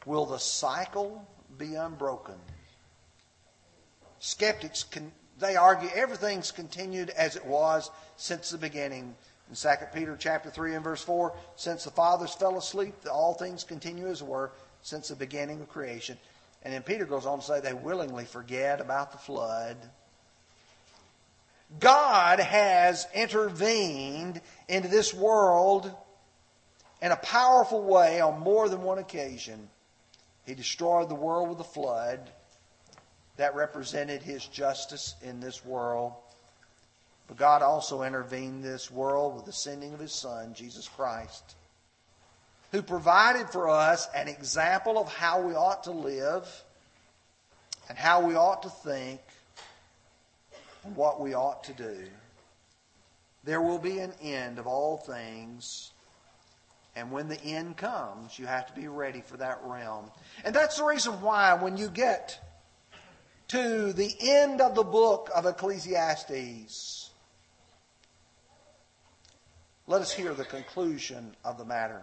Will 0.06 0.26
the 0.26 0.38
cycle 0.38 1.26
be 1.58 1.74
unbroken? 1.74 2.36
Skeptics 4.18 4.82
can 4.82 5.12
they 5.38 5.56
argue 5.56 5.88
everything's 5.94 6.52
continued 6.52 7.10
as 7.10 7.34
it 7.34 7.44
was 7.46 7.90
since 8.16 8.50
the 8.50 8.58
beginning. 8.58 9.14
In 9.48 9.56
2 9.56 9.68
Peter 9.94 10.16
chapter 10.18 10.50
3 10.50 10.74
and 10.74 10.84
verse 10.84 11.02
4, 11.02 11.34
since 11.56 11.84
the 11.84 11.90
fathers 11.90 12.34
fell 12.34 12.58
asleep, 12.58 12.94
all 13.10 13.34
things 13.34 13.64
continue 13.64 14.06
as 14.06 14.22
were 14.22 14.52
since 14.82 15.08
the 15.08 15.16
beginning 15.16 15.60
of 15.60 15.68
creation. 15.68 16.18
And 16.62 16.74
then 16.74 16.82
Peter 16.82 17.06
goes 17.06 17.26
on 17.26 17.40
to 17.40 17.44
say 17.44 17.60
they 17.60 17.72
willingly 17.72 18.26
forget 18.26 18.80
about 18.80 19.12
the 19.12 19.18
flood 19.18 19.76
God 21.78 22.40
has 22.40 23.06
intervened 23.14 24.40
into 24.68 24.88
this 24.88 25.14
world 25.14 25.92
in 27.00 27.12
a 27.12 27.16
powerful 27.16 27.82
way 27.82 28.20
on 28.20 28.40
more 28.40 28.68
than 28.68 28.82
one 28.82 28.98
occasion. 28.98 29.68
He 30.44 30.54
destroyed 30.54 31.08
the 31.08 31.14
world 31.14 31.48
with 31.48 31.60
a 31.60 31.64
flood 31.64 32.30
that 33.36 33.54
represented 33.54 34.22
his 34.22 34.44
justice 34.44 35.14
in 35.22 35.40
this 35.40 35.64
world. 35.64 36.12
But 37.28 37.36
God 37.36 37.62
also 37.62 38.02
intervened 38.02 38.64
in 38.64 38.70
this 38.70 38.90
world 38.90 39.36
with 39.36 39.44
the 39.44 39.52
sending 39.52 39.94
of 39.94 40.00
his 40.00 40.12
Son, 40.12 40.52
Jesus 40.52 40.88
Christ, 40.88 41.54
who 42.72 42.82
provided 42.82 43.48
for 43.50 43.70
us 43.70 44.08
an 44.14 44.26
example 44.26 44.98
of 44.98 45.08
how 45.12 45.40
we 45.40 45.54
ought 45.54 45.84
to 45.84 45.92
live 45.92 46.64
and 47.88 47.96
how 47.96 48.26
we 48.26 48.34
ought 48.34 48.64
to 48.64 48.68
think 48.68 49.20
what 50.94 51.20
we 51.20 51.34
ought 51.34 51.64
to 51.64 51.72
do. 51.72 52.06
There 53.44 53.60
will 53.60 53.78
be 53.78 53.98
an 54.00 54.12
end 54.22 54.58
of 54.58 54.66
all 54.66 54.98
things 54.98 55.92
And 56.96 57.12
when 57.12 57.28
the 57.28 57.40
end 57.42 57.76
comes, 57.76 58.38
you 58.38 58.46
have 58.46 58.66
to 58.66 58.78
be 58.78 58.88
ready 58.88 59.20
for 59.20 59.36
that 59.36 59.60
realm. 59.64 60.10
And 60.44 60.54
that's 60.54 60.78
the 60.78 60.84
reason 60.84 61.20
why 61.22 61.54
when 61.54 61.76
you 61.76 61.88
get 61.88 62.38
to 63.48 63.92
the 63.92 64.14
end 64.20 64.60
of 64.60 64.74
the 64.74 64.82
book 64.82 65.30
of 65.34 65.46
Ecclesiastes, 65.46 67.10
let 69.86 70.02
us 70.02 70.12
hear 70.12 70.34
the 70.34 70.44
conclusion 70.44 71.34
of 71.44 71.58
the 71.58 71.64
matter. 71.64 72.02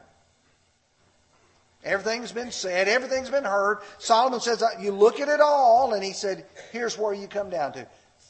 Everything's 1.84 2.32
been 2.32 2.52
said, 2.52 2.88
everything's 2.88 3.30
been 3.30 3.44
heard. 3.44 3.80
Solomon 3.98 4.40
says, 4.40 4.64
uh, 4.64 4.70
You 4.80 4.92
look 4.92 5.20
at 5.20 5.30
it 5.30 5.40
all, 5.40 5.94
and 5.94 6.04
he 6.04 6.12
said, 6.12 6.46
Here's 6.72 6.98
where 6.98 7.14
you 7.14 7.28
come 7.28 7.50
down 7.50 7.74
to 7.74 7.88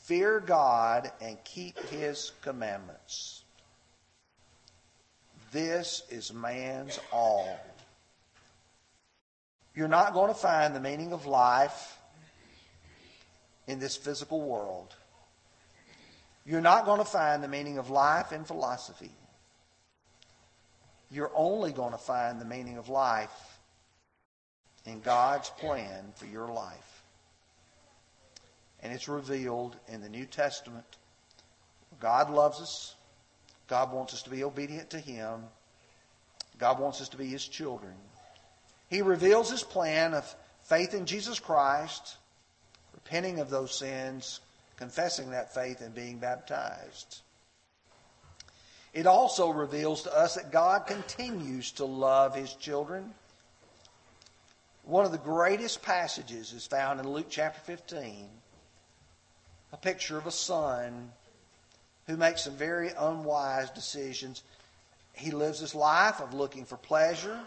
fear 0.08 0.40
God 0.40 1.12
and 1.20 1.38
keep 1.44 1.78
his 1.90 2.32
commandments. 2.42 3.44
This 5.52 6.04
is 6.10 6.34
man's 6.34 6.98
all. 7.12 7.60
You're 9.76 9.90
not 9.90 10.14
going 10.14 10.30
to 10.30 10.40
find 10.40 10.74
the 10.74 10.80
meaning 10.80 11.12
of 11.12 11.26
life 11.26 11.98
in 13.68 13.80
this 13.80 13.98
physical 13.98 14.40
world. 14.40 14.96
You're 16.46 16.62
not 16.62 16.86
going 16.86 17.00
to 17.00 17.06
find 17.06 17.44
the 17.44 17.50
meaning 17.50 17.78
of 17.78 17.90
life 17.90 18.32
in 18.32 18.46
philosophy. 18.46 19.12
You're 21.12 21.32
only 21.36 21.74
going 21.74 21.92
to 21.92 21.98
find 21.98 22.40
the 22.40 22.46
meaning 22.46 22.78
of 22.78 22.88
life 22.88 23.60
in 24.86 25.02
God's 25.02 25.50
plan 25.50 26.14
for 26.16 26.28
your 26.28 26.48
life. 26.48 26.97
And 28.82 28.94
it's 28.94 29.08
revealed 29.08 29.76
in 29.88 30.02
the 30.02 30.10
New 30.10 30.26
Testament. 30.26 30.86
God 32.00 32.30
loves 32.30 32.62
us. 32.62 32.96
God 33.68 33.92
wants 33.92 34.14
us 34.14 34.22
to 34.24 34.30
be 34.30 34.44
obedient 34.44 34.92
to 34.92 35.00
Him. 35.00 35.44
God 36.60 36.80
wants 36.80 37.02
us 37.02 37.10
to 37.10 37.18
be 37.18 37.28
His 37.28 37.48
children. 37.48 37.94
He 38.90 39.02
reveals 39.02 39.50
His 39.50 39.64
plan 39.64 40.14
of 40.14 40.36
faith 40.64 40.94
in 40.94 41.06
Jesus 41.06 41.40
Christ, 41.40 42.18
repenting 42.94 43.40
of 43.40 43.50
those 43.50 43.78
sins, 43.78 44.40
confessing 44.78 45.32
that 45.32 45.54
faith, 45.54 45.82
and 45.82 45.94
being 45.94 46.18
baptized. 46.18 47.22
It 48.94 49.06
also 49.06 49.50
reveals 49.50 50.04
to 50.04 50.18
us 50.18 50.36
that 50.36 50.52
God 50.52 50.88
continues 50.88 51.72
to 51.74 51.86
love 51.86 52.36
His 52.36 52.54
children. 52.54 53.14
One 54.84 55.06
of 55.06 55.12
the 55.12 55.18
greatest 55.18 55.82
passages 55.82 56.54
is 56.54 56.66
found 56.66 57.00
in 57.00 57.10
Luke 57.10 57.28
chapter 57.30 57.60
15, 57.62 58.30
a 59.72 59.78
picture 59.78 60.18
of 60.18 60.28
a 60.28 60.32
son 60.32 61.12
who 62.08 62.18
makes 62.18 62.44
some 62.44 62.56
very 62.56 62.92
unwise 62.98 63.70
decisions. 63.72 64.44
He 65.14 65.32
lives 65.32 65.60
his 65.60 65.76
life 65.76 66.22
of 66.22 66.34
looking 66.34 66.66
for 66.66 66.78
pleasure, 66.78 67.40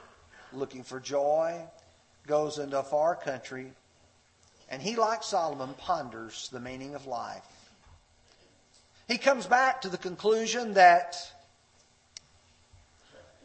looking 0.52 0.82
for 0.82 1.00
joy, 1.00 1.60
goes 2.26 2.58
into 2.58 2.78
a 2.78 2.82
far 2.82 3.16
country, 3.16 3.72
and 4.68 4.80
he, 4.80 4.96
like 4.96 5.22
Solomon, 5.22 5.74
ponders 5.78 6.48
the 6.52 6.60
meaning 6.60 6.94
of 6.94 7.06
life. 7.06 7.44
He 9.08 9.18
comes 9.18 9.46
back 9.46 9.80
to 9.82 9.88
the 9.88 9.98
conclusion 9.98 10.74
that 10.74 11.16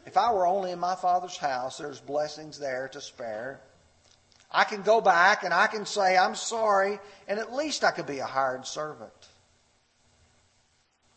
if 0.06 0.16
I 0.16 0.32
were 0.32 0.46
only 0.46 0.70
in 0.70 0.78
my 0.78 0.94
father's 0.94 1.36
house, 1.36 1.78
there's 1.78 1.98
blessings 1.98 2.60
there 2.60 2.88
to 2.92 3.00
spare. 3.00 3.58
I 4.50 4.64
can 4.64 4.82
go 4.82 5.00
back 5.00 5.42
and 5.42 5.52
I 5.52 5.66
can 5.66 5.86
say, 5.86 6.16
I'm 6.16 6.34
sorry, 6.34 6.98
and 7.28 7.38
at 7.38 7.54
least 7.54 7.84
I 7.84 7.90
could 7.90 8.06
be 8.06 8.18
a 8.18 8.26
hired 8.26 8.66
servant. 8.66 9.12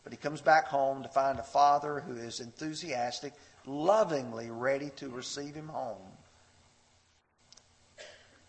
But 0.02 0.12
he 0.12 0.16
comes 0.16 0.40
back 0.40 0.66
home 0.66 1.02
to 1.02 1.08
find 1.08 1.38
a 1.38 1.44
father 1.44 2.00
who 2.00 2.16
is 2.16 2.40
enthusiastic, 2.40 3.32
lovingly 3.66 4.50
ready 4.50 4.90
to 4.96 5.08
receive 5.08 5.54
him 5.54 5.68
home. 5.68 6.08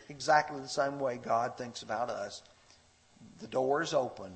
Exactly 0.09 0.59
the 0.59 0.67
same 0.67 0.99
way 0.99 1.17
God 1.17 1.57
thinks 1.57 1.83
about 1.83 2.09
us. 2.09 2.41
The 3.39 3.47
door 3.47 3.81
is 3.81 3.93
open. 3.93 4.31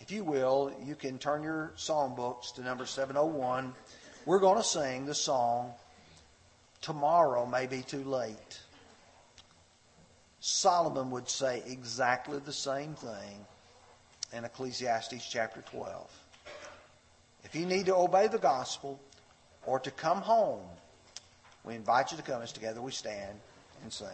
If 0.00 0.10
you 0.10 0.24
will, 0.24 0.72
you 0.84 0.94
can 0.94 1.18
turn 1.18 1.42
your 1.42 1.72
songbooks 1.76 2.54
to 2.54 2.62
number 2.62 2.86
701. 2.86 3.74
We're 4.26 4.38
going 4.38 4.56
to 4.56 4.64
sing 4.64 5.06
the 5.06 5.14
song, 5.14 5.72
Tomorrow 6.80 7.46
May 7.46 7.66
Be 7.66 7.82
Too 7.82 8.04
Late. 8.04 8.60
Solomon 10.40 11.10
would 11.10 11.28
say 11.28 11.62
exactly 11.66 12.38
the 12.38 12.52
same 12.52 12.94
thing 12.94 13.44
in 14.32 14.44
Ecclesiastes 14.44 15.28
chapter 15.28 15.62
12. 15.72 16.10
If 17.44 17.54
you 17.54 17.66
need 17.66 17.86
to 17.86 17.96
obey 17.96 18.28
the 18.28 18.38
gospel 18.38 19.00
or 19.66 19.78
to 19.80 19.90
come 19.90 20.20
home, 20.22 20.64
we 21.64 21.74
invite 21.74 22.10
you 22.10 22.16
to 22.16 22.22
come 22.22 22.42
as 22.42 22.52
together 22.52 22.80
we 22.80 22.92
stand 22.92 23.38
and 23.82 23.92
sing. 23.92 24.08